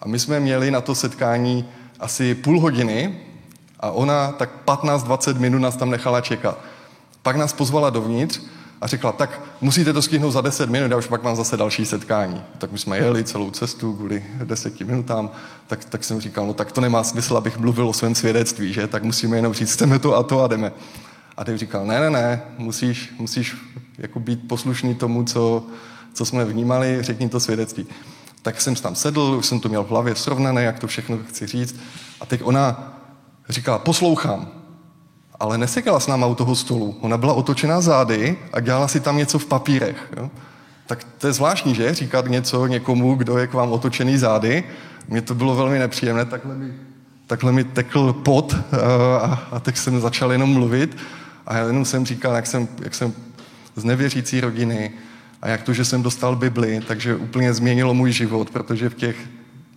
A 0.02 0.08
my 0.08 0.20
jsme 0.20 0.40
měli 0.40 0.72
na 0.72 0.82
to 0.82 0.96
setkání 0.96 1.70
asi 2.00 2.36
půl 2.36 2.60
hodiny 2.60 3.20
a 3.80 3.92
ona 3.92 4.32
tak 4.32 4.50
15-20 4.66 5.40
minut 5.40 5.60
nás 5.60 5.76
tam 5.76 5.90
nechala 5.90 6.22
čekat. 6.22 6.58
Pak 7.22 7.36
nás 7.36 7.54
pozvala 7.54 7.90
dovnitř 7.90 8.42
a 8.82 8.88
řekla, 8.88 9.12
tak 9.12 9.42
musíte 9.62 9.94
to 9.94 10.02
stihnout 10.02 10.32
za 10.32 10.42
10 10.42 10.70
minut, 10.70 10.92
já 10.92 10.98
už 10.98 11.08
pak 11.08 11.24
mám 11.24 11.36
zase 11.36 11.58
další 11.58 11.86
setkání. 11.86 12.42
Tak 12.58 12.72
my 12.72 12.78
jsme 12.78 12.98
jeli 12.98 13.24
celou 13.24 13.52
cestu 13.52 13.94
kvůli 13.94 14.26
10 14.44 14.80
minutám, 14.80 15.30
tak, 15.68 15.86
tak 15.86 16.04
jsem 16.04 16.22
říkal, 16.22 16.48
no 16.48 16.54
tak 16.54 16.72
to 16.72 16.82
nemá 16.82 17.04
smysl, 17.04 17.38
abych 17.38 17.58
mluvil 17.58 17.90
o 17.90 17.94
svém 17.94 18.16
svědectví, 18.16 18.74
že? 18.74 18.88
Tak 18.88 19.04
musíme 19.04 19.38
jenom 19.38 19.54
říct, 19.54 19.74
chceme 19.74 20.00
to 20.00 20.16
a 20.16 20.24
to 20.24 20.44
a 20.44 20.48
jdeme. 20.48 20.72
A 21.38 21.44
Dave 21.44 21.58
říkal, 21.58 21.86
ne, 21.86 22.00
ne, 22.00 22.10
ne, 22.10 22.42
musíš, 22.58 23.14
musíš 23.20 23.58
jako 23.98 24.20
být 24.20 24.48
poslušný 24.48 24.96
tomu, 24.96 25.24
co, 25.24 25.64
co 26.14 26.26
jsme 26.26 26.46
vnímali, 26.46 26.98
řekni 27.02 27.30
to 27.30 27.40
svědectví. 27.40 27.88
Tak 28.42 28.62
jsem 28.62 28.76
tam 28.76 28.96
sedl, 28.96 29.22
už 29.22 29.46
jsem 29.46 29.60
to 29.60 29.70
měl 29.70 29.84
v 29.84 29.90
hlavě 29.90 30.16
srovnané, 30.16 30.64
jak 30.64 30.80
to 30.80 30.88
všechno 30.88 31.18
chci 31.30 31.48
říct. 31.48 31.76
A 32.22 32.26
teď 32.26 32.42
ona 32.44 32.99
říkala, 33.50 33.78
poslouchám 33.78 34.60
ale 35.40 35.58
nesekala 35.58 36.00
s 36.00 36.08
náma 36.08 36.28
u 36.28 36.36
toho 36.36 36.56
stolu. 36.56 36.98
Ona 37.02 37.18
byla 37.18 37.34
otočená 37.34 37.82
zády 37.82 38.38
a 38.54 38.60
dělala 38.60 38.88
si 38.88 39.00
tam 39.00 39.18
něco 39.18 39.40
v 39.40 39.46
papírech. 39.46 40.12
Jo? 40.18 40.30
Tak 40.88 41.04
to 41.18 41.28
je 41.28 41.34
zvláštní, 41.34 41.76
že? 41.76 41.94
Říkat 41.94 42.26
něco 42.26 42.68
někomu, 42.68 43.16
kdo 43.16 43.38
je 43.38 43.48
k 43.48 43.54
vám 43.54 43.72
otočený 43.72 44.18
zády. 44.18 44.64
Mně 45.08 45.22
to 45.22 45.36
bylo 45.36 45.56
velmi 45.56 45.80
nepříjemné. 45.80 46.26
Takhle 46.26 46.56
mi, 46.56 46.74
takhle 47.28 47.52
mi 47.52 47.64
tekl 47.64 48.14
pot 48.14 48.56
a, 48.72 49.18
a, 49.18 49.40
a 49.52 49.60
teď 49.60 49.78
jsem 49.78 50.02
začal 50.02 50.32
jenom 50.32 50.54
mluvit. 50.54 50.98
A 51.48 51.58
já 51.58 51.68
jenom 51.68 51.86
jsem 51.86 52.06
říkal, 52.06 52.36
jak 52.36 52.48
jsem, 52.48 52.68
jak 52.84 52.96
jsem 52.96 53.14
z 53.76 53.84
nevěřící 53.84 54.42
rodiny 54.42 54.92
a 55.42 55.48
jak 55.48 55.62
to, 55.64 55.74
že 55.74 55.86
jsem 55.86 56.04
dostal 56.04 56.36
Bibli, 56.36 56.82
takže 56.88 57.16
úplně 57.16 57.54
změnilo 57.54 57.94
můj 57.94 58.12
život, 58.12 58.50
protože 58.50 58.90
v 58.90 58.96
těch 58.96 59.16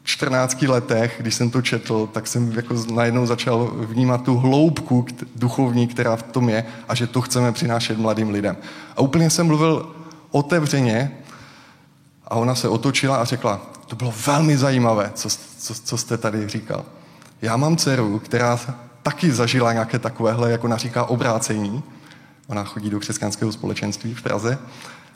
14 0.05 0.63
letech, 0.63 1.17
když 1.21 1.35
jsem 1.35 1.51
to 1.51 1.63
četl, 1.63 2.07
tak 2.13 2.27
jsem 2.27 2.53
jako 2.53 2.75
najednou 2.95 3.27
začal 3.27 3.71
vnímat 3.75 4.23
tu 4.23 4.37
hloubku 4.37 5.07
duchovní, 5.37 5.87
která 5.87 6.17
v 6.17 6.23
tom 6.23 6.49
je 6.49 6.65
a 6.89 6.95
že 6.95 7.07
to 7.07 7.21
chceme 7.21 7.53
přinášet 7.53 7.99
mladým 7.99 8.31
lidem. 8.31 8.57
A 8.97 9.01
úplně 9.01 9.31
jsem 9.31 9.47
mluvil 9.47 9.95
otevřeně 10.31 11.11
a 12.25 12.35
ona 12.35 12.55
se 12.55 12.69
otočila 12.69 13.17
a 13.17 13.25
řekla, 13.25 13.61
to 13.87 13.97
bylo 13.97 14.15
velmi 14.27 14.59
zajímavé, 14.59 15.11
co, 15.15 15.29
co, 15.59 15.75
co 15.75 15.97
jste 15.99 16.19
tady 16.19 16.49
říkal. 16.49 16.85
Já 17.43 17.57
mám 17.57 17.77
dceru, 17.77 18.19
která 18.19 18.59
taky 19.03 19.33
zažila 19.33 19.73
nějaké 19.73 19.99
takovéhle, 19.99 20.51
jako 20.51 20.67
ona 20.67 20.77
říká, 20.77 21.05
obrácení. 21.05 21.83
Ona 22.47 22.65
chodí 22.65 22.91
do 22.91 23.01
křesťanského 23.01 23.53
společenství 23.53 24.15
v 24.15 24.23
Praze. 24.23 24.59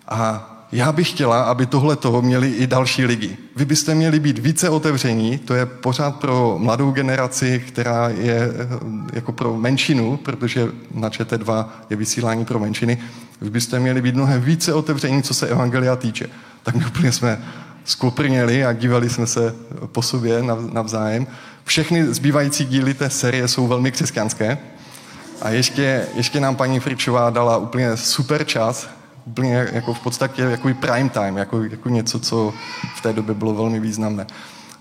A 0.09 0.51
já 0.72 0.92
bych 0.92 1.11
chtěla, 1.11 1.42
aby 1.42 1.66
tohle 1.66 1.96
toho 1.96 2.22
měli 2.22 2.50
i 2.50 2.66
další 2.66 3.05
lidi. 3.05 3.37
Vy 3.57 3.64
byste 3.64 3.94
měli 3.94 4.20
být 4.20 4.38
více 4.38 4.68
otevření, 4.70 5.38
to 5.38 5.55
je 5.55 5.66
pořád 5.66 6.16
pro 6.16 6.57
mladou 6.59 6.90
generaci, 6.90 7.64
která 7.68 8.09
je 8.09 8.37
eh, 8.37 8.68
jako 9.12 9.33
pro 9.33 9.57
menšinu, 9.57 10.16
protože 10.16 10.68
na 10.94 11.09
ČT2 11.09 11.66
je 11.90 11.96
vysílání 11.96 12.44
pro 12.44 12.59
menšiny, 12.59 12.98
vy 13.40 13.50
byste 13.50 13.81
měli 13.81 14.02
být 14.02 14.14
mnohem 14.14 14.42
více 14.42 14.74
otevření, 14.74 15.22
co 15.22 15.35
se 15.35 15.48
evangelia 15.48 15.96
týče. 15.96 16.26
Tak 16.62 16.74
my 16.74 16.87
úplně 16.87 17.12
jsme 17.12 17.38
skoprněli 17.85 18.64
a 18.64 18.72
dívali 18.72 19.11
jsme 19.11 19.26
se 19.26 19.55
po 19.92 20.02
sobě 20.02 20.42
navzájem. 20.72 21.26
Všechny 21.64 22.14
zbývající 22.14 22.64
díly 22.64 22.94
té 22.94 23.11
série 23.11 23.48
jsou 23.48 23.66
velmi 23.66 23.92
křesťanské. 23.92 24.59
A 25.42 25.50
ještě, 25.50 26.07
ještě 26.14 26.40
nám 26.40 26.57
paní 26.57 26.81
Fričová 26.81 27.31
dala 27.31 27.57
úplně 27.57 27.96
super 27.96 28.44
čas, 28.44 28.88
úplně 29.26 29.66
jako 29.72 29.94
v 29.94 30.00
podstatě 30.00 30.42
jako 30.42 30.74
prime 30.80 31.08
time, 31.08 31.36
jako, 31.36 31.62
jako 31.62 31.88
něco, 31.88 32.20
co 32.20 32.54
v 32.96 33.00
té 33.00 33.12
době 33.12 33.34
bylo 33.34 33.54
velmi 33.54 33.80
významné. 33.80 34.26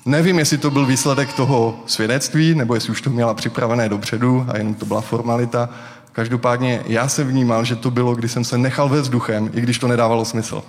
Nevím, 0.05 0.39
jestli 0.39 0.58
to 0.58 0.71
byl 0.71 0.86
výsledek 0.86 1.34
toho 1.34 1.79
svědectví, 1.86 2.55
nebo 2.55 2.75
jestli 2.75 2.91
už 2.91 3.01
to 3.01 3.10
měla 3.10 3.34
připravené 3.34 3.89
dopředu 3.89 4.45
a 4.47 4.58
jenom 4.58 4.73
to 4.73 4.86
byla 4.86 5.01
formalita. 5.01 5.69
Každopádně 6.12 6.84
já 6.86 7.08
jsem 7.08 7.27
vnímal, 7.27 7.65
že 7.65 7.75
to 7.75 7.91
bylo, 7.91 8.15
když 8.15 8.31
jsem 8.31 8.43
se 8.43 8.58
nechal 8.58 8.89
vést 8.89 9.10
duchem, 9.10 9.49
i 9.53 9.62
když 9.62 9.79
to 9.79 9.88
nedávalo 9.88 10.25
smysl. 10.25 10.63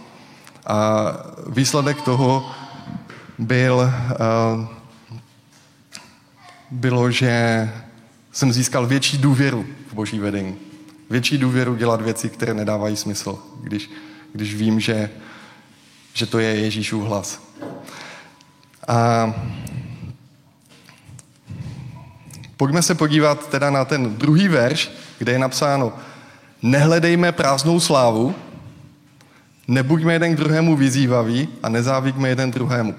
A 0.67 1.07
výsledek 1.47 2.03
toho 2.03 2.51
byl, 3.39 3.75
uh, 3.75 4.67
bylo, 6.71 7.11
že 7.11 7.71
jsem 8.33 8.53
získal 8.53 8.87
větší 8.87 9.19
důvěru 9.19 9.67
v 9.91 9.95
boží 9.95 10.19
vedení. 10.19 10.66
Větší 11.11 11.39
důvěru 11.39 11.75
dělat 11.75 12.03
věci, 12.03 12.29
které 12.29 12.55
nedávají 12.55 12.97
smysl, 12.97 13.39
když, 13.63 13.91
když 14.33 14.55
vím, 14.55 14.81
že, 14.81 15.11
že 16.15 16.27
to 16.27 16.39
je 16.39 16.55
Ježíšův 16.55 17.05
hlas. 17.05 17.43
A 18.89 19.35
pojďme 22.57 22.83
se 22.83 22.95
podívat 22.95 23.49
teda 23.49 23.71
na 23.71 23.85
ten 23.85 24.17
druhý 24.17 24.49
verš, 24.49 24.91
kde 25.19 25.33
je 25.33 25.39
napsáno 25.39 25.93
Nehledejme 26.63 27.33
prázdnou 27.33 27.81
slávu, 27.81 28.35
nebuďme 29.69 30.13
jeden 30.13 30.35
k 30.35 30.39
druhému 30.39 30.77
vyzývaví 30.77 31.49
a 31.63 31.69
nezávíkme 31.69 32.29
jeden 32.29 32.51
druhému. 32.51 32.95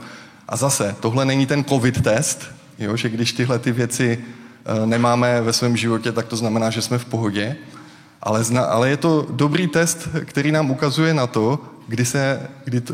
A 0.50 0.56
zase, 0.56 0.96
tohle 1.00 1.26
není 1.26 1.46
ten 1.46 1.64
covid 1.64 2.04
test, 2.04 2.46
jo, 2.80 2.96
že 2.96 3.10
když 3.10 3.34
tyhle 3.34 3.60
ty 3.60 3.72
věci 3.72 4.20
e, 4.66 4.86
nemáme 4.86 5.42
ve 5.42 5.54
svém 5.54 5.78
životě, 5.78 6.12
tak 6.12 6.28
to 6.28 6.36
znamená, 6.36 6.70
že 6.70 6.82
jsme 6.82 6.98
v 6.98 7.06
pohodě, 7.06 7.56
ale, 8.24 8.44
zna, 8.44 8.64
ale 8.64 8.90
je 8.90 8.98
to 8.98 9.28
dobrý 9.30 9.68
test, 9.68 10.08
který 10.26 10.52
nám 10.52 10.72
ukazuje 10.72 11.14
na 11.14 11.28
to, 11.28 11.60
kdy 11.88 12.06
se, 12.06 12.50
kdy 12.66 12.82
to, 12.82 12.94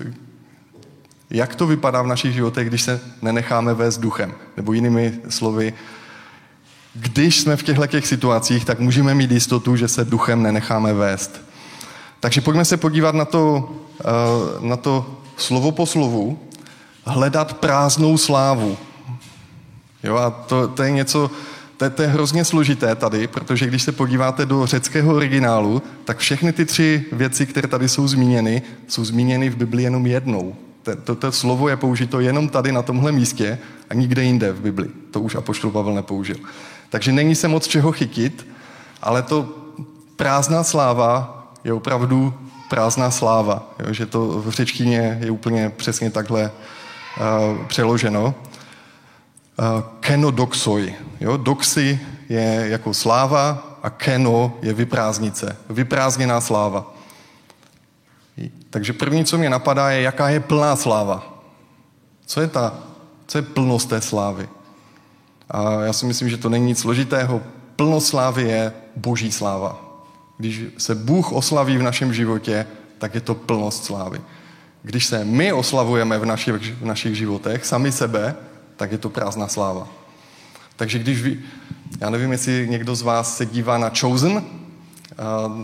jak 1.29 1.55
to 1.55 1.67
vypadá 1.67 2.01
v 2.01 2.07
našich 2.07 2.33
životech, 2.33 2.67
když 2.67 2.81
se 2.81 3.01
nenecháme 3.21 3.73
vést 3.73 3.97
duchem. 3.97 4.33
Nebo 4.57 4.73
jinými 4.73 5.19
slovy, 5.29 5.73
když 6.93 7.39
jsme 7.39 7.55
v 7.55 7.63
těchto 7.63 7.87
těch 7.87 8.07
situacích, 8.07 8.65
tak 8.65 8.79
můžeme 8.79 9.15
mít 9.15 9.31
jistotu, 9.31 9.75
že 9.75 9.87
se 9.87 10.05
duchem 10.05 10.43
nenecháme 10.43 10.93
vést. 10.93 11.41
Takže 12.19 12.41
pojďme 12.41 12.65
se 12.65 12.77
podívat 12.77 13.15
na 13.15 13.25
to, 13.25 13.69
eh, 14.01 14.05
na 14.67 14.77
to 14.77 15.17
slovo 15.37 15.71
po 15.71 15.85
slovu, 15.85 16.39
hledat 17.05 17.53
prázdnou 17.53 18.17
slávu. 18.17 18.77
Jo, 20.03 20.15
a 20.15 20.29
to, 20.29 20.67
to 20.67 20.83
je 20.83 20.91
něco, 20.91 21.31
to, 21.89 21.95
to 21.95 22.01
je 22.01 22.07
hrozně 22.07 22.45
složité 22.45 22.95
tady, 22.95 23.27
protože 23.27 23.67
když 23.67 23.83
se 23.83 23.91
podíváte 23.91 24.45
do 24.45 24.65
řeckého 24.65 25.15
originálu, 25.15 25.81
tak 26.05 26.17
všechny 26.17 26.53
ty 26.53 26.65
tři 26.65 27.05
věci, 27.11 27.45
které 27.45 27.67
tady 27.67 27.89
jsou 27.89 28.07
zmíněny, 28.07 28.61
jsou 28.87 29.05
zmíněny 29.05 29.49
v 29.49 29.55
Biblii 29.55 29.83
jenom 29.83 30.05
jednou. 30.05 30.55
To, 31.03 31.15
to, 31.15 31.31
slovo 31.31 31.69
je 31.69 31.77
použito 31.77 32.19
jenom 32.19 32.49
tady 32.49 32.71
na 32.71 32.81
tomhle 32.81 33.11
místě 33.11 33.57
a 33.89 33.93
nikde 33.93 34.23
jinde 34.23 34.51
v 34.51 34.61
Bibli. 34.61 34.89
To 35.11 35.21
už 35.21 35.35
Apoštol 35.35 35.71
Pavel 35.71 35.93
nepoužil. 35.93 36.35
Takže 36.89 37.11
není 37.11 37.35
se 37.35 37.47
moc 37.47 37.67
čeho 37.67 37.91
chytit, 37.91 38.47
ale 39.01 39.21
to 39.21 39.49
prázdná 40.15 40.63
sláva 40.63 41.39
je 41.63 41.73
opravdu 41.73 42.33
prázdná 42.69 43.11
sláva. 43.11 43.73
Jo, 43.79 43.93
že 43.93 44.05
to 44.05 44.27
v 44.27 44.49
řečtině 44.49 45.17
je 45.23 45.31
úplně 45.31 45.69
přesně 45.69 46.09
takhle 46.09 46.51
uh, 46.51 47.65
přeloženo. 47.67 48.35
Uh, 49.59 49.81
kenodoxoj. 49.99 50.93
Jo, 51.19 51.37
doxy 51.37 51.99
je 52.29 52.65
jako 52.69 52.93
sláva 52.93 53.77
a 53.83 53.89
keno 53.89 54.57
je 54.61 54.73
vyprázdnice. 54.73 55.57
Vyprázdněná 55.69 56.41
sláva. 56.41 56.93
Takže 58.69 58.93
první, 58.93 59.25
co 59.25 59.37
mě 59.37 59.49
napadá, 59.49 59.91
je, 59.91 60.01
jaká 60.01 60.29
je 60.29 60.39
plná 60.39 60.75
sláva. 60.75 61.43
Co 62.25 62.41
je 62.41 62.47
ta, 62.47 62.73
co 63.27 63.37
je 63.37 63.41
plnost 63.41 63.89
té 63.89 64.01
slávy? 64.01 64.49
A 65.49 65.81
já 65.81 65.93
si 65.93 66.05
myslím, 66.05 66.29
že 66.29 66.37
to 66.37 66.49
není 66.49 66.65
nic 66.65 66.79
složitého. 66.79 67.41
Plnost 67.75 68.07
slávy 68.07 68.43
je 68.43 68.73
boží 68.95 69.31
sláva. 69.31 69.79
Když 70.37 70.61
se 70.77 70.95
Bůh 70.95 71.31
oslaví 71.31 71.77
v 71.77 71.83
našem 71.83 72.13
životě, 72.13 72.67
tak 72.97 73.15
je 73.15 73.21
to 73.21 73.35
plnost 73.35 73.85
slávy. 73.85 74.21
Když 74.83 75.05
se 75.05 75.25
my 75.25 75.53
oslavujeme 75.53 76.19
v 76.19 76.25
našich, 76.25 76.75
v 76.75 76.85
našich 76.85 77.15
životech, 77.15 77.65
sami 77.65 77.91
sebe, 77.91 78.35
tak 78.75 78.91
je 78.91 78.97
to 78.97 79.09
prázdná 79.09 79.47
sláva. 79.47 79.87
Takže 80.75 80.99
když 80.99 81.21
vy, 81.21 81.39
já 82.01 82.09
nevím, 82.09 82.31
jestli 82.31 82.67
někdo 82.69 82.95
z 82.95 83.01
vás 83.01 83.37
se 83.37 83.45
dívá 83.45 83.77
na 83.77 83.91
Chosen, 83.99 84.43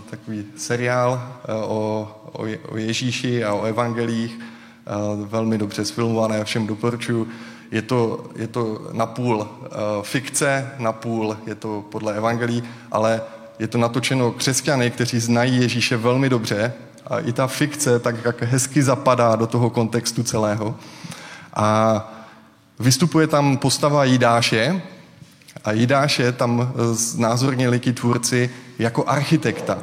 takový 0.10 0.46
seriál 0.58 1.40
o, 1.68 2.08
o, 2.32 2.46
o 2.70 2.78
Ježíši 2.78 3.44
a 3.44 3.54
o 3.54 3.64
evangelích, 3.64 4.40
velmi 5.26 5.58
dobře 5.58 5.86
sfilmované, 5.86 6.44
všem 6.44 6.68
doporučuji. 6.68 7.30
Je 7.72 7.82
to, 7.82 8.26
je 8.36 8.48
to 8.48 8.90
napůl 8.92 9.48
fikce, 10.02 10.72
napůl 10.80 11.38
je 11.46 11.56
to 11.56 11.86
podle 11.92 12.14
evangelí, 12.14 12.64
ale 12.92 13.22
je 13.60 13.68
to 13.68 13.78
natočeno 13.78 14.32
křesťany, 14.32 14.92
kteří 14.92 15.20
znají 15.20 15.62
Ježíše 15.62 15.98
velmi 15.98 16.30
dobře 16.30 16.74
a 17.08 17.20
i 17.20 17.34
ta 17.34 17.48
fikce 17.48 18.00
tak 18.00 18.16
jak 18.26 18.42
hezky 18.42 18.84
zapadá 18.84 19.36
do 19.36 19.48
toho 19.48 19.70
kontextu 19.70 20.24
celého. 20.24 20.76
A 21.54 22.19
vystupuje 22.80 23.28
tam 23.28 23.58
postava 23.58 24.04
Jidáše 24.04 24.82
a 25.64 25.72
Jidáše 25.72 26.32
tam 26.32 26.74
znázornili 26.92 27.80
ti 27.80 27.94
tvůrci 27.94 28.50
jako 28.80 29.04
architekta. 29.08 29.78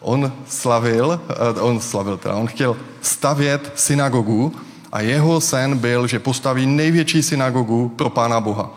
On 0.00 0.32
slavil, 0.48 1.20
eh, 1.30 1.60
on 1.60 1.80
slavil 1.80 2.16
teda, 2.16 2.34
on 2.34 2.46
chtěl 2.46 2.76
stavět 3.02 3.72
synagogu 3.74 4.54
a 4.92 5.00
jeho 5.00 5.40
sen 5.40 5.78
byl, 5.78 6.06
že 6.06 6.18
postaví 6.18 6.66
největší 6.66 7.22
synagogu 7.22 7.88
pro 7.88 8.10
Pána 8.10 8.40
Boha. 8.40 8.70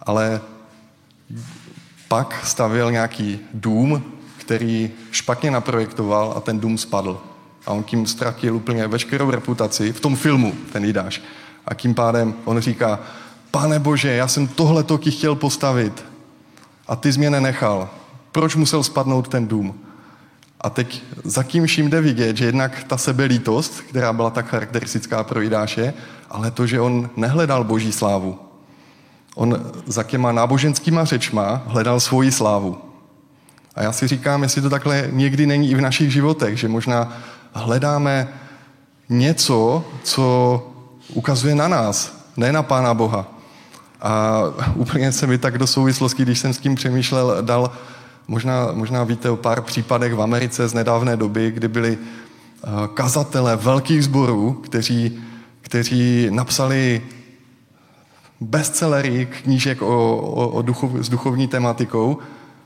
Ale 0.00 0.40
pak 2.08 2.46
stavěl 2.46 2.92
nějaký 2.92 3.40
dům, 3.54 4.02
který 4.36 4.90
špatně 5.10 5.50
naprojektoval 5.50 6.34
a 6.36 6.40
ten 6.40 6.60
dům 6.60 6.78
spadl. 6.78 7.20
A 7.66 7.70
on 7.70 7.82
tím 7.82 8.06
ztratil 8.06 8.56
úplně 8.56 8.88
veškerou 8.88 9.30
reputaci 9.30 9.92
v 9.92 10.00
tom 10.00 10.16
filmu, 10.16 10.54
ten 10.72 10.84
Jidáš. 10.84 11.22
A 11.66 11.74
tím 11.74 11.94
pádem 11.94 12.34
on 12.44 12.60
říká, 12.60 13.00
pane 13.50 13.78
Bože, 13.78 14.12
já 14.12 14.28
jsem 14.28 14.46
tohle 14.46 14.82
toky 14.82 15.10
chtěl 15.10 15.34
postavit 15.34 16.04
a 16.88 16.96
ty 16.96 17.12
jsi 17.12 17.18
mě 17.18 17.30
nenechal. 17.30 17.90
Proč 18.32 18.56
musel 18.56 18.82
spadnout 18.82 19.28
ten 19.28 19.46
dům? 19.46 19.74
A 20.60 20.70
teď 20.70 21.02
za 21.24 21.42
kým 21.42 21.66
vším 21.66 21.90
jde 21.90 22.00
vidět, 22.00 22.36
že 22.36 22.44
jednak 22.44 22.84
ta 22.84 22.96
sebelítost, 22.96 23.80
která 23.80 24.12
byla 24.12 24.30
tak 24.30 24.46
charakteristická 24.46 25.24
pro 25.24 25.40
Jidáše, 25.40 25.94
ale 26.30 26.50
to, 26.50 26.66
že 26.66 26.80
on 26.80 27.10
nehledal 27.16 27.64
boží 27.64 27.92
slávu. 27.92 28.38
On 29.34 29.72
za 29.86 30.02
těma 30.02 30.32
náboženskýma 30.32 31.04
řečma 31.04 31.62
hledal 31.66 32.00
svoji 32.00 32.32
slávu. 32.32 32.78
A 33.74 33.82
já 33.82 33.92
si 33.92 34.08
říkám, 34.08 34.42
jestli 34.42 34.62
to 34.62 34.70
takhle 34.70 35.08
někdy 35.10 35.46
není 35.46 35.70
i 35.70 35.74
v 35.74 35.80
našich 35.80 36.12
životech, 36.12 36.58
že 36.58 36.68
možná 36.68 37.12
hledáme 37.54 38.28
něco, 39.08 39.84
co 40.02 40.66
ukazuje 41.14 41.54
na 41.54 41.68
nás, 41.68 42.24
ne 42.36 42.52
na 42.52 42.62
Pána 42.62 42.94
Boha. 42.94 43.26
A 44.00 44.42
úplně 44.74 45.12
se 45.12 45.26
mi 45.26 45.38
tak 45.38 45.58
do 45.58 45.66
souvislosti, 45.66 46.22
když 46.22 46.38
jsem 46.38 46.54
s 46.54 46.58
tím 46.58 46.74
přemýšlel, 46.74 47.36
dal, 47.40 47.70
možná, 48.28 48.68
možná 48.72 49.04
víte 49.04 49.30
o 49.30 49.36
pár 49.36 49.62
případech 49.62 50.14
v 50.14 50.22
Americe 50.22 50.68
z 50.68 50.74
nedávné 50.74 51.16
doby, 51.16 51.50
kdy 51.50 51.68
byli 51.68 51.98
eh, 51.98 52.68
kazatele 52.94 53.56
velkých 53.56 54.04
sborů, 54.04 54.52
kteří, 54.52 55.18
kteří 55.60 56.28
napsali 56.30 57.02
bestsellery 58.40 59.26
knížek 59.26 59.82
o, 59.82 60.16
o, 60.16 60.48
o 60.48 60.62
duchov, 60.62 60.90
s 61.00 61.08
duchovní 61.08 61.48
tematikou 61.48 62.18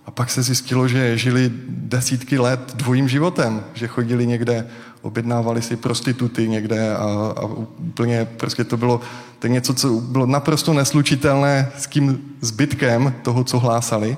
a 0.08 0.10
pak 0.10 0.30
se 0.30 0.42
zjistilo, 0.42 0.88
že 0.88 1.18
žili 1.18 1.52
desítky 1.68 2.38
let 2.38 2.72
dvojím 2.74 3.08
životem, 3.08 3.64
že 3.74 3.86
chodili 3.86 4.26
někde, 4.26 4.66
objednávali 5.02 5.62
si 5.62 5.76
prostituty 5.76 6.48
někde 6.48 6.96
a, 6.96 7.04
a 7.36 7.44
úplně 7.78 8.24
prostě 8.24 8.64
to 8.64 8.76
bylo 8.76 9.00
to 9.38 9.46
něco, 9.46 9.74
co 9.74 9.90
bylo 9.90 10.26
naprosto 10.26 10.72
neslučitelné 10.72 11.72
s 11.76 11.86
tím 11.86 12.20
zbytkem 12.40 13.14
toho, 13.22 13.44
co 13.44 13.58
hlásali. 13.58 14.16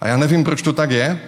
A 0.00 0.08
já 0.08 0.16
nevím, 0.16 0.44
proč 0.44 0.62
to 0.62 0.72
tak 0.72 0.90
je, 0.90 1.20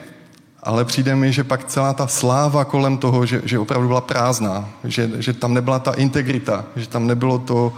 ale 0.63 0.85
přijde 0.85 1.17
mi, 1.17 1.33
že 1.33 1.45
pak 1.45 1.65
celá 1.65 1.93
ta 1.93 2.07
sláva 2.07 2.65
kolem 2.65 2.99
toho, 2.99 3.27
že, 3.27 3.43
že 3.45 3.59
opravdu 3.59 3.89
byla 3.89 4.01
prázdná, 4.01 4.69
že, 4.85 5.11
že 5.19 5.33
tam 5.33 5.55
nebyla 5.55 5.79
ta 5.79 5.93
integrita, 5.93 6.65
že 6.77 6.89
tam 6.89 7.07
nebylo 7.07 7.39
to, 7.39 7.73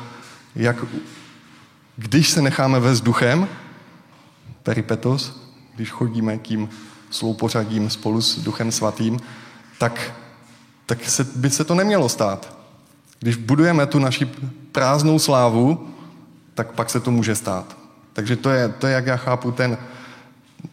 jak 0.57 0.77
když 1.97 2.29
se 2.29 2.43
necháme 2.43 2.81
vést 2.81 3.01
duchem, 3.01 3.49
peripetos, 4.63 5.48
když 5.79 5.91
chodíme 5.91 6.39
tím 6.39 6.69
sloupořadím 7.11 7.91
spolu 7.91 8.21
s 8.23 8.39
Duchem 8.39 8.73
Svatým, 8.73 9.21
tak, 9.79 10.13
tak 10.87 11.05
se, 11.05 11.25
by 11.25 11.51
se 11.51 11.65
to 11.65 11.75
nemělo 11.75 12.09
stát. 12.09 12.59
Když 13.21 13.37
budujeme 13.37 13.87
tu 13.87 13.99
naši 13.99 14.25
prázdnou 14.73 15.19
slávu, 15.19 15.89
tak 16.55 16.73
pak 16.73 16.91
se 16.91 17.01
to 17.01 17.11
může 17.11 17.35
stát. 17.35 17.77
Takže 18.13 18.37
to 18.37 18.51
je, 18.51 18.69
to 18.69 18.87
je 18.87 18.93
jak 18.93 19.07
já 19.07 19.17
chápu 19.17 19.53
ten, 19.53 19.79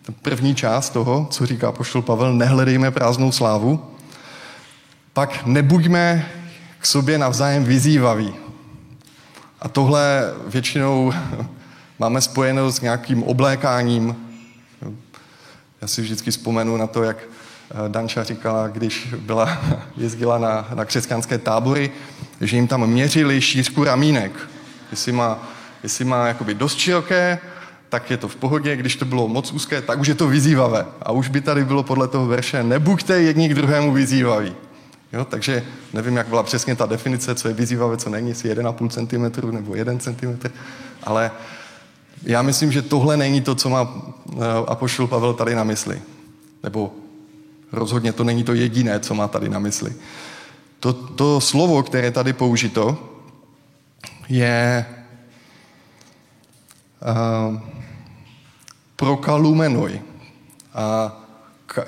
ten 0.01 0.15
první 0.21 0.55
část 0.55 0.89
toho, 0.89 1.27
co 1.31 1.45
říká 1.45 1.71
poštol 1.71 2.01
Pavel, 2.01 2.33
nehledejme 2.33 2.91
prázdnou 2.91 3.31
slávu. 3.31 3.85
Pak 5.13 5.45
nebuďme 5.45 6.25
k 6.79 6.85
sobě 6.85 7.17
navzájem 7.17 7.63
vyzývaví. 7.63 8.33
A 9.61 9.67
tohle 9.67 10.33
většinou 10.47 11.13
máme 11.99 12.21
spojeno 12.21 12.71
s 12.71 12.81
nějakým 12.81 13.23
oblékáním. 13.23 14.24
Já 15.81 15.87
si 15.87 16.01
vždycky 16.01 16.31
vzpomenu 16.31 16.77
na 16.77 16.87
to, 16.87 17.03
jak 17.03 17.17
eh, 17.23 17.89
Danča 17.89 18.23
říkala, 18.23 18.67
když 18.67 19.13
byla, 19.19 19.57
jezdila 19.97 20.37
na, 20.37 20.67
na 20.73 20.85
křesťanské 20.85 21.37
tábory, 21.37 21.91
že 22.41 22.55
jim 22.55 22.67
tam 22.67 22.87
měřili 22.87 23.41
šířku 23.41 23.83
ramínek. 23.83 24.31
Jestli 24.91 25.11
má, 25.11 25.49
jestli 25.83 26.05
má 26.05 26.27
jakoby 26.27 26.53
dost 26.53 26.77
široké, 26.77 27.39
tak 27.89 28.11
je 28.11 28.17
to 28.17 28.27
v 28.27 28.35
pohodě, 28.35 28.75
když 28.75 28.95
to 28.95 29.05
bylo 29.05 29.27
moc 29.27 29.51
úzké, 29.51 29.81
tak 29.81 29.99
už 29.99 30.07
je 30.07 30.15
to 30.15 30.27
vyzývavé. 30.27 30.85
A 31.01 31.11
už 31.11 31.27
by 31.27 31.41
tady 31.41 31.65
bylo 31.65 31.83
podle 31.83 32.07
toho 32.07 32.25
verše, 32.25 32.63
nebuďte 32.63 33.21
jedni 33.21 33.49
k 33.49 33.53
druhému 33.53 33.93
vyzývaví. 33.93 34.55
Jo, 35.13 35.25
takže 35.25 35.63
nevím, 35.93 36.15
jak 36.15 36.27
byla 36.27 36.43
přesně 36.43 36.75
ta 36.75 36.85
definice, 36.85 37.35
co 37.35 37.47
je 37.47 37.53
vyzývavé, 37.53 37.97
co 37.97 38.09
není, 38.09 38.29
jestli 38.29 38.55
1,5 38.55 39.31
cm 39.31 39.51
nebo 39.51 39.75
1 39.75 39.97
cm, 39.97 40.39
ale 41.03 41.31
já 42.23 42.41
myslím, 42.41 42.71
že 42.71 42.81
tohle 42.81 43.17
není 43.17 43.41
to, 43.41 43.55
co 43.55 43.69
má 43.69 43.93
eh, 44.33 44.37
Apoštol 44.67 45.07
Pavel 45.07 45.33
tady 45.33 45.55
na 45.55 45.63
mysli. 45.63 46.01
Nebo 46.63 46.91
rozhodně 47.71 48.13
to 48.13 48.23
není 48.23 48.43
to 48.43 48.53
jediné, 48.53 48.99
co 48.99 49.15
má 49.15 49.27
tady 49.27 49.49
na 49.49 49.59
mysli. 49.59 49.93
To, 50.79 50.93
to 50.93 51.41
slovo, 51.41 51.83
které 51.83 52.11
tady 52.11 52.33
použito, 52.33 52.97
je 54.29 54.85
uh, 57.01 57.59
prokalumenoj. 58.95 60.01
A 60.73 61.17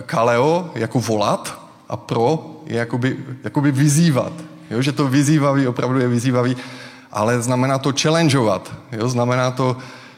kaleo 0.05 0.71
jako 0.75 0.99
volat 0.99 1.61
a 1.89 1.97
pro 1.97 2.61
je 2.65 2.77
jakoby, 2.77 3.17
jakoby 3.43 3.71
vyzývat. 3.71 4.33
Jo, 4.71 4.81
že 4.81 4.91
to 4.91 5.07
vyzývavý 5.07 5.67
opravdu 5.67 5.99
je 5.99 6.07
vyzývavý, 6.07 6.57
ale 7.11 7.41
znamená 7.41 7.77
to 7.77 7.93
challengeovat. 8.01 8.73
Jo, 8.91 9.09
znamená 9.09 9.51
to, 9.51 9.77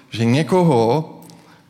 že 0.10 0.26
někoho, 0.26 1.14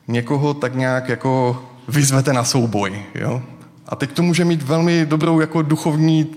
někoho 0.07 0.53
tak 0.53 0.75
nějak 0.75 1.09
jako 1.09 1.63
vyzvete 1.87 2.33
na 2.33 2.43
souboj. 2.43 3.01
Jo? 3.15 3.41
A 3.87 3.95
teď 3.95 4.11
to 4.11 4.23
může 4.23 4.45
mít 4.45 4.63
velmi 4.63 5.05
dobrou 5.05 5.39
jako 5.39 5.61
duchovní 5.61 6.27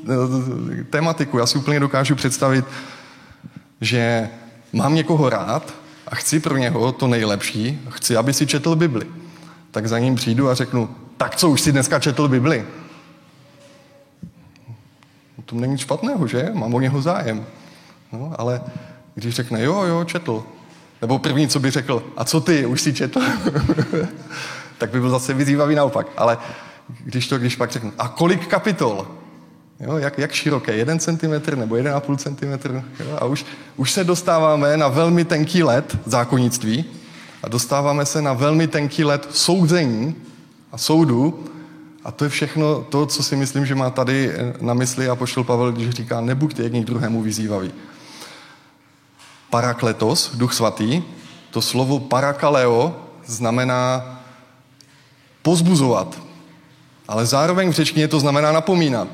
e, 0.80 0.84
tematiku. 0.84 1.38
Já 1.38 1.46
si 1.46 1.58
úplně 1.58 1.80
dokážu 1.80 2.14
představit, 2.14 2.64
že 3.80 4.28
mám 4.72 4.94
někoho 4.94 5.30
rád 5.30 5.74
a 6.06 6.14
chci 6.14 6.40
pro 6.40 6.56
něho 6.56 6.92
to 6.92 7.06
nejlepší, 7.06 7.80
chci, 7.88 8.16
aby 8.16 8.32
si 8.32 8.46
četl 8.46 8.76
Bibli. 8.76 9.06
Tak 9.70 9.88
za 9.88 9.98
ním 9.98 10.14
přijdu 10.14 10.48
a 10.48 10.54
řeknu, 10.54 10.88
tak 11.16 11.36
co, 11.36 11.50
už 11.50 11.60
si 11.60 11.72
dneska 11.72 12.00
četl 12.00 12.28
Bibli? 12.28 12.64
No, 15.38 15.44
to 15.44 15.56
není 15.56 15.78
špatného, 15.78 16.26
že? 16.26 16.50
Mám 16.54 16.74
o 16.74 16.80
něho 16.80 17.02
zájem. 17.02 17.46
No, 18.12 18.32
ale 18.38 18.60
když 19.14 19.34
řekne, 19.34 19.62
jo, 19.62 19.82
jo, 19.82 20.04
četl. 20.04 20.44
Nebo 21.02 21.18
první, 21.18 21.48
co 21.48 21.60
by 21.60 21.70
řekl, 21.70 22.02
a 22.16 22.24
co 22.24 22.40
ty, 22.40 22.66
už 22.66 22.80
si 22.80 22.94
četl? 22.94 23.20
tak 24.78 24.90
by 24.90 25.00
byl 25.00 25.10
zase 25.10 25.34
vyzývavý 25.34 25.74
naopak. 25.74 26.06
Ale 26.16 26.38
když 27.04 27.28
to, 27.28 27.38
když 27.38 27.56
pak 27.56 27.70
řeknu, 27.70 27.92
a 27.98 28.08
kolik 28.08 28.46
kapitol? 28.46 29.06
Jo, 29.80 29.96
jak, 29.96 30.18
jak 30.18 30.32
široké? 30.32 30.76
Jeden 30.76 30.98
centimetr 30.98 31.56
nebo 31.56 31.76
jeden 31.76 31.94
a 31.94 32.00
půl 32.00 32.16
centimetr? 32.16 32.84
Jo, 33.00 33.16
a 33.20 33.24
už, 33.24 33.46
už 33.76 33.92
se 33.92 34.04
dostáváme 34.04 34.76
na 34.76 34.88
velmi 34.88 35.24
tenký 35.24 35.62
let 35.62 35.98
zákonnictví 36.06 36.84
a 37.42 37.48
dostáváme 37.48 38.06
se 38.06 38.22
na 38.22 38.32
velmi 38.32 38.66
tenký 38.66 39.04
let 39.04 39.28
souzení 39.30 40.16
a 40.72 40.78
soudu 40.78 41.44
a 42.04 42.10
to 42.12 42.24
je 42.24 42.30
všechno 42.30 42.86
to, 42.88 43.06
co 43.06 43.22
si 43.22 43.36
myslím, 43.36 43.66
že 43.66 43.74
má 43.74 43.90
tady 43.90 44.30
eh, 44.30 44.54
na 44.60 44.74
mysli 44.74 45.08
a 45.08 45.16
pošel 45.16 45.44
Pavel, 45.44 45.72
když 45.72 45.90
říká, 45.90 46.20
nebuďte 46.20 46.62
jedni 46.62 46.82
k 46.82 46.86
druhému 46.86 47.22
vyzývaví. 47.22 47.72
Parakletos, 49.52 50.32
duch 50.32 50.56
svatý, 50.56 51.04
to 51.52 51.60
slovo 51.60 52.00
parakaleo 52.00 52.96
znamená 53.28 54.00
pozbuzovat, 55.42 56.16
ale 57.08 57.26
zároveň 57.26 57.68
v 57.68 57.72
řečtině 57.72 58.08
to 58.08 58.20
znamená 58.20 58.52
napomínat. 58.52 59.08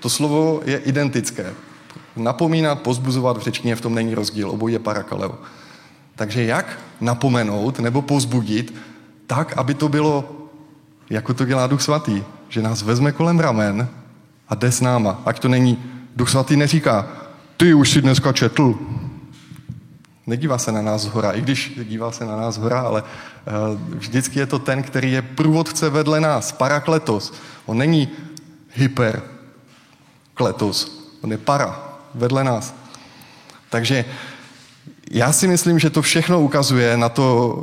To 0.00 0.10
slovo 0.10 0.60
je 0.64 0.78
identické. 0.78 1.54
Napomínat, 2.16 2.82
pozbuzovat 2.82 3.38
v 3.38 3.40
řečtině 3.40 3.76
v 3.76 3.80
tom 3.80 3.94
není 3.94 4.14
rozdíl, 4.14 4.50
obojí 4.50 4.72
je 4.72 4.78
parakaleo. 4.78 5.38
Takže 6.16 6.44
jak 6.44 6.78
napomenout 7.00 7.78
nebo 7.78 8.02
pozbudit 8.02 8.74
tak, 9.26 9.56
aby 9.56 9.74
to 9.74 9.88
bylo, 9.88 10.24
jako 11.10 11.34
to 11.34 11.44
dělá 11.44 11.66
Duch 11.66 11.82
Svatý, 11.82 12.22
že 12.48 12.62
nás 12.62 12.82
vezme 12.82 13.12
kolem 13.12 13.40
ramen 13.40 13.88
a 14.48 14.54
jde 14.54 14.72
s 14.72 14.80
náma. 14.80 15.22
Ať 15.24 15.38
to 15.38 15.48
není, 15.48 15.78
Duch 16.16 16.30
Svatý 16.30 16.56
neříká, 16.56 17.06
ty 17.56 17.74
už 17.74 17.90
si 17.90 18.02
dneska 18.02 18.32
četl. 18.32 18.74
Nedívá 20.26 20.58
se 20.58 20.72
na 20.72 20.82
nás 20.82 21.02
z 21.02 21.06
hora, 21.06 21.32
i 21.32 21.40
když 21.40 21.78
dívá 21.84 22.12
se 22.12 22.24
na 22.24 22.36
nás 22.36 22.54
z 22.54 22.58
hora, 22.58 22.80
ale 22.80 23.02
uh, 23.02 23.98
vždycky 23.98 24.38
je 24.38 24.46
to 24.46 24.58
ten, 24.58 24.82
který 24.82 25.12
je 25.12 25.22
průvodce 25.22 25.90
vedle 25.90 26.20
nás, 26.20 26.52
parakletos. 26.52 27.32
On 27.66 27.78
není 27.78 28.08
hyper 28.74 29.22
kletos, 30.34 31.06
on 31.22 31.30
je 31.30 31.38
para 31.38 31.98
vedle 32.14 32.44
nás. 32.44 32.74
Takže 33.70 34.04
já 35.10 35.32
si 35.32 35.48
myslím, 35.48 35.78
že 35.78 35.90
to 35.90 36.02
všechno 36.02 36.40
ukazuje 36.40 36.96
na 36.96 37.08
to, 37.08 37.58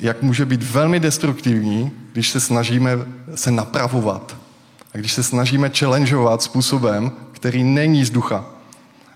jak 0.00 0.22
může 0.22 0.46
být 0.46 0.62
velmi 0.62 1.00
destruktivní, 1.00 1.92
když 2.12 2.30
se 2.30 2.40
snažíme 2.40 2.90
se 3.34 3.50
napravovat. 3.50 4.36
A 4.94 4.98
když 4.98 5.12
se 5.12 5.22
snažíme 5.22 5.70
challengeovat 5.78 6.42
způsobem, 6.42 7.12
který 7.32 7.64
není 7.64 8.04
z 8.04 8.10
ducha. 8.10 8.44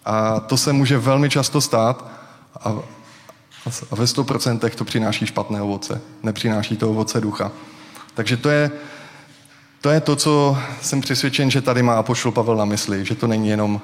A 0.05 0.41
to 0.41 0.57
se 0.57 0.73
může 0.73 0.99
velmi 0.99 1.31
často 1.31 1.61
stát 1.61 2.18
a, 2.65 2.69
a 3.91 3.95
ve 3.95 4.05
100% 4.05 4.71
to 4.71 4.85
přináší 4.85 5.27
špatné 5.27 5.63
ovoce. 5.63 6.01
Nepřináší 6.23 6.77
to 6.77 6.91
ovoce 6.91 7.21
ducha. 7.21 7.53
Takže 8.15 8.37
to 8.37 8.49
je, 8.49 8.71
to 9.81 9.91
je 9.91 10.01
to, 10.01 10.17
co 10.17 10.59
jsem 10.83 11.01
přesvědčen, 11.01 11.51
že 11.51 11.61
tady 11.61 11.83
má 11.83 12.03
pošlo 12.03 12.33
Pavel 12.33 12.57
na 12.57 12.65
mysli, 12.65 13.05
že 13.05 13.15
to 13.15 13.27
není 13.27 13.49
jenom 13.49 13.81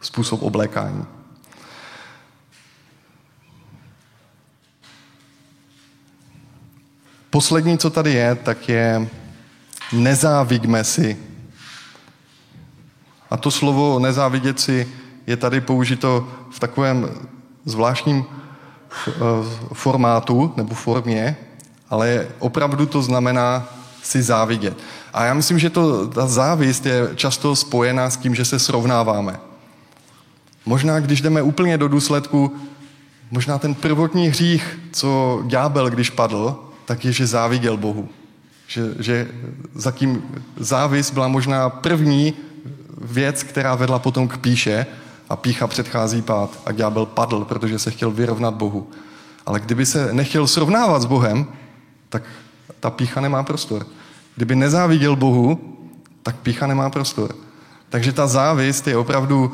způsob 0.00 0.42
oblékání. 0.42 1.04
Poslední, 7.30 7.78
co 7.78 7.90
tady 7.90 8.12
je, 8.12 8.34
tak 8.34 8.68
je 8.68 9.08
nezávidíme 9.92 10.84
si. 10.84 11.16
A 13.30 13.36
to 13.36 13.50
slovo 13.50 13.98
nezávidět 13.98 14.60
si 14.60 14.88
je 15.26 15.36
tady 15.36 15.60
použito 15.60 16.28
v 16.50 16.60
takovém 16.60 17.28
zvláštním 17.70 18.24
eh, 18.24 19.12
formátu 19.72 20.52
nebo 20.56 20.74
formě, 20.74 21.36
ale 21.90 22.26
opravdu 22.38 22.86
to 22.86 23.02
znamená 23.02 23.68
si 24.02 24.22
závidět. 24.22 24.76
A 25.12 25.24
já 25.24 25.34
myslím, 25.34 25.58
že 25.58 25.70
to, 25.70 26.08
ta 26.08 26.26
závist 26.26 26.86
je 26.86 27.08
často 27.14 27.56
spojená 27.56 28.10
s 28.10 28.16
tím, 28.16 28.34
že 28.34 28.44
se 28.44 28.58
srovnáváme. 28.58 29.40
Možná, 30.66 31.00
když 31.00 31.20
jdeme 31.20 31.42
úplně 31.42 31.78
do 31.78 31.88
důsledku, 31.88 32.56
možná 33.30 33.58
ten 33.58 33.74
prvotní 33.74 34.28
hřích, 34.28 34.78
co 34.92 35.42
ďábel, 35.46 35.90
když 35.90 36.10
padl, 36.10 36.56
tak 36.84 37.04
je, 37.04 37.12
že 37.12 37.26
záviděl 37.26 37.76
Bohu. 37.76 38.08
Že, 38.66 38.82
že 38.98 39.28
zatím 39.74 40.22
závis 40.56 41.10
byla 41.10 41.28
možná 41.28 41.70
první 41.70 42.34
věc, 43.00 43.42
která 43.42 43.74
vedla 43.74 43.98
potom 43.98 44.28
k 44.28 44.38
píše 44.38 44.86
a 45.28 45.36
pícha 45.36 45.66
předchází 45.66 46.22
pád 46.22 46.50
a 46.66 46.72
ďábel 46.72 47.06
padl, 47.06 47.44
protože 47.44 47.78
se 47.78 47.90
chtěl 47.90 48.10
vyrovnat 48.10 48.54
Bohu. 48.54 48.90
Ale 49.46 49.60
kdyby 49.60 49.86
se 49.86 50.12
nechtěl 50.12 50.46
srovnávat 50.46 51.02
s 51.02 51.04
Bohem, 51.04 51.46
tak 52.08 52.22
ta 52.80 52.90
pícha 52.90 53.20
nemá 53.20 53.42
prostor. 53.42 53.86
Kdyby 54.36 54.56
nezáviděl 54.56 55.16
Bohu, 55.16 55.76
tak 56.22 56.36
pícha 56.36 56.66
nemá 56.66 56.90
prostor. 56.90 57.34
Takže 57.88 58.12
ta 58.12 58.26
závist 58.26 58.86
je 58.86 58.96
opravdu 58.96 59.52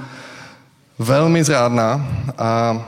velmi 0.99 1.45
zrádná 1.45 2.07
a, 2.39 2.45
a 2.45 2.85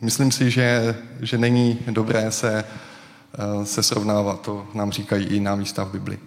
Myslím 0.00 0.32
si, 0.32 0.50
že, 0.50 0.96
že 1.20 1.38
není 1.38 1.78
dobré 1.90 2.32
se, 2.32 2.64
se 3.64 3.82
srovnávat. 3.82 4.40
To 4.40 4.66
nám 4.74 4.92
říkají 4.92 5.26
i 5.26 5.40
na 5.40 5.56
místa 5.56 5.84
v 5.84 5.90
Bibli. 5.90 6.18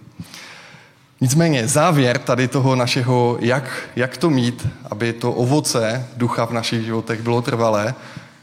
Nicméně 1.20 1.68
závěr 1.68 2.18
tady 2.18 2.48
toho 2.48 2.76
našeho, 2.76 3.38
jak, 3.40 3.88
jak 3.96 4.16
to 4.16 4.30
mít, 4.30 4.68
aby 4.90 5.12
to 5.12 5.32
ovoce 5.32 6.06
ducha 6.16 6.44
v 6.44 6.52
našich 6.52 6.84
životech 6.84 7.22
bylo 7.22 7.42
trvalé, 7.42 7.94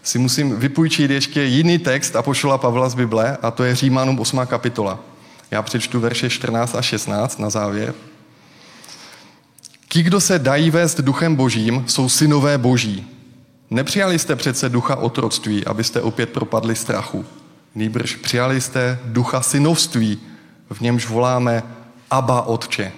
si 0.03 0.19
musím 0.19 0.59
vypůjčit 0.59 1.11
ještě 1.11 1.43
jiný 1.43 1.79
text 1.79 2.15
a 2.15 2.21
pošla 2.21 2.57
Pavla 2.57 2.89
z 2.89 2.95
Bible, 2.95 3.37
a 3.41 3.51
to 3.51 3.63
je 3.63 3.75
Římanům 3.75 4.19
8. 4.19 4.39
kapitola. 4.45 4.99
Já 5.51 5.61
přečtu 5.61 5.99
verše 5.99 6.29
14 6.29 6.75
a 6.75 6.81
16 6.81 7.39
na 7.39 7.49
závěr. 7.49 7.93
Ti, 9.89 10.03
kdo 10.03 10.21
se 10.21 10.39
dají 10.39 10.71
vést 10.71 11.01
duchem 11.01 11.35
božím, 11.35 11.83
jsou 11.87 12.09
synové 12.09 12.57
boží. 12.57 13.07
Nepřijali 13.69 14.19
jste 14.19 14.35
přece 14.35 14.69
ducha 14.69 14.95
otroctví, 14.95 15.65
abyste 15.65 16.01
opět 16.01 16.29
propadli 16.29 16.75
strachu. 16.75 17.25
Nýbrž 17.75 18.15
přijali 18.15 18.61
jste 18.61 18.99
ducha 19.03 19.41
synovství, 19.41 20.19
v 20.69 20.81
němž 20.81 21.07
voláme 21.07 21.63
Abba 22.11 22.41
Otče. 22.41 22.91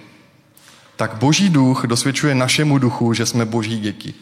Tak 0.96 1.14
boží 1.14 1.48
duch 1.48 1.86
dosvědčuje 1.86 2.34
našemu 2.34 2.78
duchu, 2.78 3.12
že 3.12 3.26
jsme 3.26 3.44
boží 3.44 3.80
děti. 3.80 4.14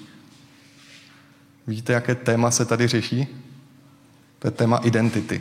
Víte, 1.67 1.93
jaké 1.93 2.15
téma 2.15 2.51
se 2.51 2.65
tady 2.65 2.87
řeší? 2.87 3.27
To 4.39 4.47
je 4.47 4.51
téma 4.51 4.77
identity. 4.77 5.41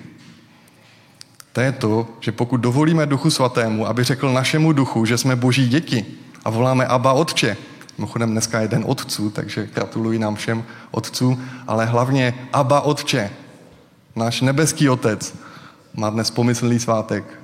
To 1.54 1.62
je 1.62 1.72
to, 1.72 2.08
že 2.20 2.32
pokud 2.32 2.58
dovolíme 2.58 3.06
Duchu 3.06 3.30
Svatému, 3.30 3.88
aby 3.88 4.04
řekl 4.04 4.34
našemu 4.34 4.74
duchu, 4.74 5.06
že 5.06 5.18
jsme 5.18 5.36
boží 5.36 5.70
děti 5.70 6.06
a 6.46 6.50
voláme 6.50 6.86
Abba 6.86 7.14
Otče, 7.14 7.58
mimochodem 7.98 8.32
dneska 8.32 8.60
je 8.60 8.68
den 8.68 8.84
otců, 8.88 9.30
takže 9.30 9.70
gratuluji 9.74 10.20
nám 10.20 10.36
všem 10.36 10.64
otcům, 10.92 11.46
ale 11.68 11.86
hlavně 11.86 12.34
Abba 12.54 12.82
Otče, 12.82 13.30
náš 14.16 14.42
nebeský 14.42 14.90
otec, 14.90 15.36
má 15.94 16.10
dnes 16.10 16.32
pomyslný 16.32 16.80
svátek. 16.80 17.40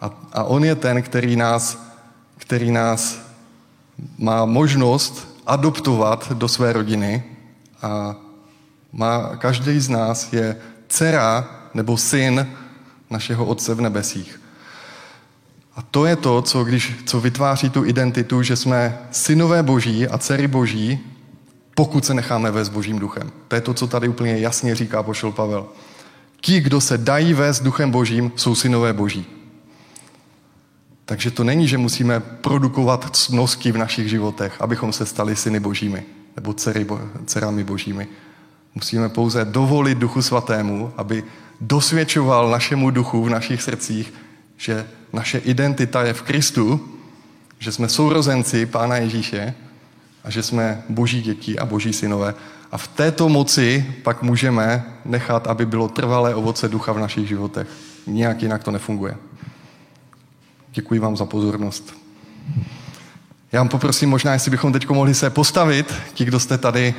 A, 0.00 0.10
a 0.32 0.44
on 0.44 0.64
je 0.64 0.74
ten, 0.74 1.02
který 1.02 1.36
nás, 1.36 1.92
který 2.36 2.70
nás 2.70 3.18
má 4.18 4.44
možnost 4.44 5.42
adoptovat 5.46 6.32
do 6.32 6.48
své 6.48 6.72
rodiny 6.72 7.24
a 7.82 8.16
má, 8.92 9.36
každý 9.36 9.80
z 9.80 9.88
nás 9.88 10.32
je 10.32 10.56
dcera 10.88 11.48
nebo 11.74 11.96
syn 11.96 12.46
našeho 13.10 13.44
Otce 13.44 13.74
v 13.74 13.80
nebesích. 13.80 14.40
A 15.76 15.82
to 15.82 16.06
je 16.06 16.16
to, 16.16 16.42
co, 16.42 16.64
když, 16.64 16.94
co 17.06 17.20
vytváří 17.20 17.70
tu 17.70 17.84
identitu, 17.84 18.42
že 18.42 18.56
jsme 18.56 18.98
synové 19.10 19.62
boží 19.62 20.08
a 20.08 20.18
dcery 20.18 20.48
boží, 20.48 20.98
pokud 21.74 22.04
se 22.04 22.14
necháme 22.14 22.50
vést 22.50 22.68
božím 22.68 22.98
duchem. 22.98 23.30
To 23.48 23.54
je 23.54 23.60
to, 23.60 23.74
co 23.74 23.86
tady 23.86 24.08
úplně 24.08 24.38
jasně 24.38 24.74
říká 24.74 25.02
pošel 25.02 25.32
Pavel. 25.32 25.66
Ti, 26.40 26.60
kdo 26.60 26.80
se 26.80 26.98
dají 26.98 27.34
vést 27.34 27.62
duchem 27.62 27.90
božím, 27.90 28.32
jsou 28.36 28.54
synové 28.54 28.92
boží. 28.92 29.37
Takže 31.08 31.30
to 31.30 31.44
není, 31.44 31.68
že 31.68 31.78
musíme 31.78 32.20
produkovat 32.20 33.16
cnosti 33.16 33.72
v 33.72 33.78
našich 33.78 34.08
životech, 34.08 34.52
abychom 34.60 34.92
se 34.92 35.06
stali 35.06 35.36
syny 35.36 35.60
božími 35.60 36.04
nebo 36.36 36.52
dcery, 36.52 36.86
dcerami 37.24 37.64
božími. 37.64 38.08
Musíme 38.74 39.08
pouze 39.08 39.44
dovolit 39.44 39.98
Duchu 39.98 40.22
Svatému, 40.22 40.92
aby 40.96 41.24
dosvědčoval 41.60 42.50
našemu 42.50 42.90
duchu 42.90 43.24
v 43.24 43.30
našich 43.30 43.62
srdcích, 43.62 44.14
že 44.56 44.86
naše 45.12 45.38
identita 45.38 46.02
je 46.02 46.12
v 46.12 46.22
Kristu, 46.22 46.80
že 47.58 47.72
jsme 47.72 47.88
sourozenci 47.88 48.66
Pána 48.66 48.96
Ježíše 48.96 49.54
a 50.24 50.30
že 50.30 50.42
jsme 50.42 50.82
boží 50.88 51.22
děti 51.22 51.58
a 51.58 51.66
boží 51.66 51.92
synové. 51.92 52.34
A 52.72 52.78
v 52.78 52.88
této 52.88 53.28
moci 53.28 53.94
pak 54.02 54.22
můžeme 54.22 54.84
nechat, 55.04 55.46
aby 55.46 55.66
bylo 55.66 55.88
trvalé 55.88 56.34
ovoce 56.34 56.68
ducha 56.68 56.92
v 56.92 56.98
našich 56.98 57.28
životech. 57.28 57.68
Nijak 58.06 58.42
jinak 58.42 58.64
to 58.64 58.70
nefunguje. 58.70 59.16
Děkuji 60.78 61.00
vám 61.00 61.16
za 61.16 61.26
pozornost. 61.26 61.94
Já 63.52 63.60
vám 63.60 63.68
poprosím 63.68 64.10
možná, 64.10 64.32
jestli 64.32 64.50
bychom 64.50 64.72
teď 64.72 64.88
mohli 64.88 65.14
se 65.14 65.30
postavit, 65.30 65.94
ti, 66.14 66.24
kdo 66.24 66.40
jste 66.40 66.58
tady, 66.58 66.94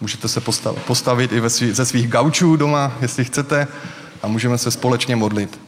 můžete 0.00 0.28
se 0.28 0.40
postavit 0.86 1.32
i 1.32 1.40
ve 1.40 1.50
svý, 1.50 1.72
ze 1.72 1.86
svých 1.86 2.08
gaučů 2.08 2.56
doma, 2.56 2.92
jestli 3.00 3.24
chcete, 3.24 3.68
a 4.22 4.28
můžeme 4.28 4.58
se 4.58 4.70
společně 4.70 5.16
modlit. 5.16 5.60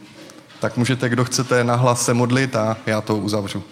Tak 0.59 0.77
můžete, 0.77 1.09
kdo 1.09 1.25
chcete, 1.25 1.63
nahlas 1.63 2.05
se 2.05 2.13
modlit 2.13 2.55
a 2.55 2.77
já 2.85 3.01
to 3.01 3.17
uzavřu. 3.17 3.63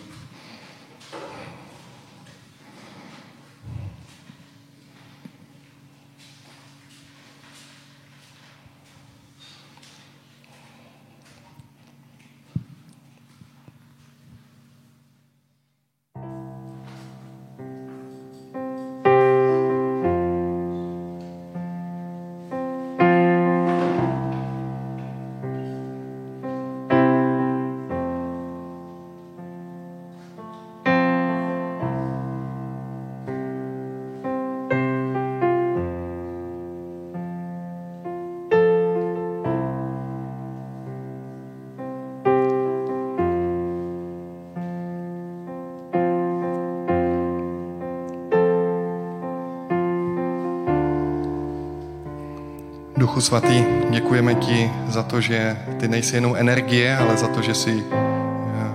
Svatý, 53.24 53.64
děkujeme 53.90 54.36
ti 54.36 54.72
za 54.88 55.04
to, 55.04 55.22
že 55.22 55.58
ty 55.80 55.88
nejsi 55.88 56.16
jenom 56.16 56.36
energie, 56.36 56.98
ale 56.98 57.18
za 57.18 57.28
to, 57.28 57.42
že 57.42 57.56
jsi 57.56 57.84
eh, 57.92 58.72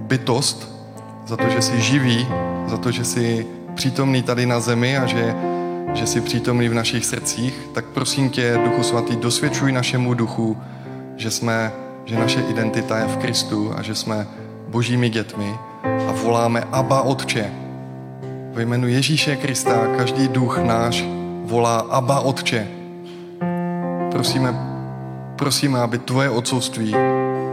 bytost, 0.00 0.68
za 1.26 1.36
to, 1.36 1.48
že 1.48 1.62
jsi 1.62 1.80
živý, 1.80 2.26
za 2.66 2.76
to, 2.76 2.90
že 2.90 3.04
jsi 3.04 3.46
přítomný 3.74 4.22
tady 4.22 4.46
na 4.46 4.60
zemi 4.60 4.98
a 4.98 5.06
že, 5.06 5.34
že 5.94 6.06
jsi 6.06 6.20
přítomný 6.20 6.68
v 6.68 6.74
našich 6.74 7.04
srdcích, 7.04 7.68
tak 7.74 7.84
prosím 7.84 8.30
tě, 8.30 8.58
Duchu 8.64 8.82
svatý, 8.82 9.16
dosvědčuj 9.16 9.72
našemu 9.72 10.14
duchu, 10.14 10.58
že 11.16 11.30
jsme, 11.30 11.72
že 12.04 12.18
naše 12.18 12.40
identita 12.40 12.98
je 12.98 13.06
v 13.06 13.16
Kristu 13.16 13.72
a 13.76 13.82
že 13.82 13.94
jsme 13.94 14.26
božími 14.68 15.08
dětmi 15.08 15.54
a 16.08 16.12
voláme 16.12 16.64
Abba 16.72 17.02
Otče. 17.02 17.52
Ve 18.52 18.62
jménu 18.62 18.88
Ježíše 18.88 19.36
Krista 19.36 19.86
každý 19.96 20.28
duch 20.28 20.58
náš 20.58 21.04
volá 21.44 21.78
Abba 21.78 22.20
Otče 22.20 22.81
prosíme, 24.12 24.54
prosíme, 25.36 25.80
aby 25.80 25.98
tvoje 25.98 26.30
otcovství 26.30 26.94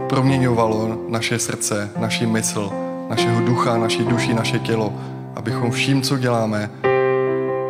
proměňovalo 0.08 0.98
naše 1.08 1.38
srdce, 1.38 1.90
naši 1.98 2.26
mysl, 2.26 2.70
našeho 3.08 3.40
ducha, 3.40 3.78
naši 3.78 4.04
duši, 4.04 4.34
naše 4.34 4.58
tělo, 4.58 4.92
abychom 5.36 5.70
vším, 5.70 6.02
co 6.02 6.18
děláme, 6.18 6.70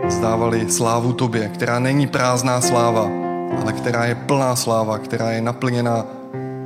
zdávali 0.09 0.71
slávu 0.71 1.13
tobě, 1.13 1.49
která 1.49 1.79
není 1.79 2.07
prázdná 2.07 2.61
sláva, 2.61 3.09
ale 3.63 3.73
která 3.73 4.05
je 4.05 4.15
plná 4.15 4.57
sláva, 4.57 4.99
která 4.99 5.31
je 5.31 5.41
naplněna 5.41 6.05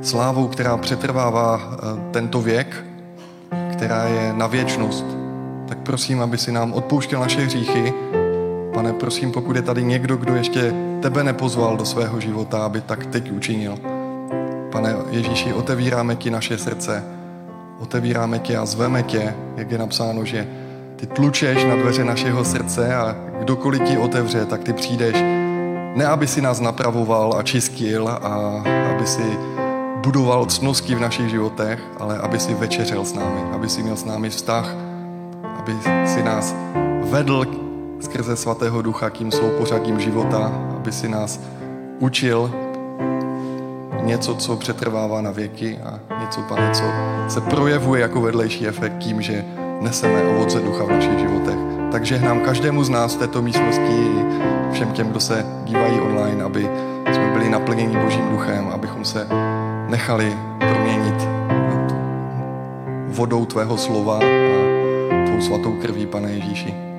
slávou, 0.01 0.47
která 0.47 0.77
přetrvává 0.77 1.61
eh, 1.61 1.77
tento 2.11 2.41
věk, 2.41 2.85
která 3.71 4.03
je 4.03 4.33
na 4.33 4.47
věčnost. 4.47 5.05
Tak 5.67 5.77
prosím, 5.77 6.21
aby 6.21 6.37
si 6.37 6.51
nám 6.51 6.73
odpouštěl 6.73 7.19
naše 7.19 7.41
hříchy. 7.41 7.93
Pane, 8.75 8.93
prosím, 8.93 9.31
pokud 9.31 9.55
je 9.55 9.61
tady 9.61 9.83
někdo, 9.83 10.17
kdo 10.17 10.35
ještě 10.35 10.73
tebe 11.01 11.23
nepozval 11.23 11.77
do 11.77 11.85
svého 11.85 12.19
života, 12.19 12.65
aby 12.65 12.81
tak 12.81 13.05
teď 13.05 13.31
učinil. 13.31 13.77
Pane 14.71 14.95
Ježíši, 15.09 15.53
otevíráme 15.53 16.15
ti 16.15 16.29
naše 16.31 16.57
srdce, 16.57 17.03
otevíráme 17.79 18.39
tě 18.39 18.57
a 18.57 18.65
zveme 18.65 19.03
tě, 19.03 19.33
jak 19.57 19.71
je 19.71 19.77
napsáno, 19.77 20.25
že 20.25 20.47
ty 20.95 21.07
tlučeš 21.07 21.63
na 21.65 21.75
dveře 21.75 22.03
našeho 22.03 22.45
srdce 22.45 22.95
a 22.95 23.15
kdokoliv 23.39 23.81
ti 23.81 23.97
otevře, 23.97 24.45
tak 24.45 24.63
ty 24.63 24.73
přijdeš 24.73 25.15
ne, 25.95 26.05
aby 26.07 26.27
si 26.27 26.41
nás 26.41 26.59
napravoval 26.59 27.33
a 27.37 27.43
čistil 27.43 28.07
a 28.07 28.63
aby 28.91 29.07
si 29.07 29.37
budoval 30.03 30.45
cnosti 30.45 30.95
v 30.95 30.99
našich 30.99 31.29
životech, 31.29 31.79
ale 31.99 32.17
aby 32.17 32.39
si 32.39 32.53
večeřel 32.53 33.05
s 33.05 33.13
námi, 33.13 33.41
aby 33.51 33.69
si 33.69 33.83
měl 33.83 33.95
s 33.95 34.05
námi 34.05 34.29
vztah, 34.29 34.75
aby 35.59 35.73
si 36.05 36.23
nás 36.23 36.55
vedl 37.03 37.64
skrze 38.05 38.35
svatého 38.35 38.81
ducha, 38.81 39.09
kým 39.09 39.31
jsou 39.31 39.49
pořadím 39.49 39.99
života, 39.99 40.51
aby 40.77 40.91
si 40.91 41.09
nás 41.09 41.39
učil 41.99 42.51
něco, 44.03 44.35
co 44.35 44.55
přetrvává 44.55 45.21
na 45.21 45.31
věky 45.31 45.79
a 45.83 45.99
něco, 46.19 46.41
pane, 46.41 46.71
co 46.71 46.83
se 47.27 47.41
projevuje 47.41 48.01
jako 48.01 48.21
vedlejší 48.21 48.67
efekt 48.67 48.97
tím, 48.97 49.21
že 49.21 49.45
neseme 49.81 50.23
ovoce 50.23 50.59
ducha 50.59 50.83
v 50.83 50.89
našich 50.89 51.19
životech. 51.19 51.57
Takže 51.91 52.15
hnám 52.15 52.39
každému 52.39 52.83
z 52.83 52.89
nás 52.89 53.15
v 53.15 53.19
této 53.19 53.41
místnosti 53.41 53.93
i 53.93 54.25
všem 54.71 54.91
těm, 54.91 55.09
kdo 55.09 55.19
se 55.19 55.45
dívají 55.65 55.99
online, 55.99 56.43
aby 56.43 56.69
jsme 57.13 57.29
byli 57.33 57.49
naplněni 57.49 57.97
Božím 57.97 58.29
duchem, 58.29 58.67
abychom 58.73 59.05
se 59.05 59.27
nechali 59.89 60.37
proměnit 60.59 61.27
vodou 63.07 63.45
tvého 63.45 63.77
slova 63.77 64.15
a 64.17 65.25
tvou 65.25 65.41
svatou 65.41 65.71
krví, 65.71 66.05
pane 66.05 66.31
Ježíši. 66.31 66.94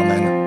Amen. 0.00 0.39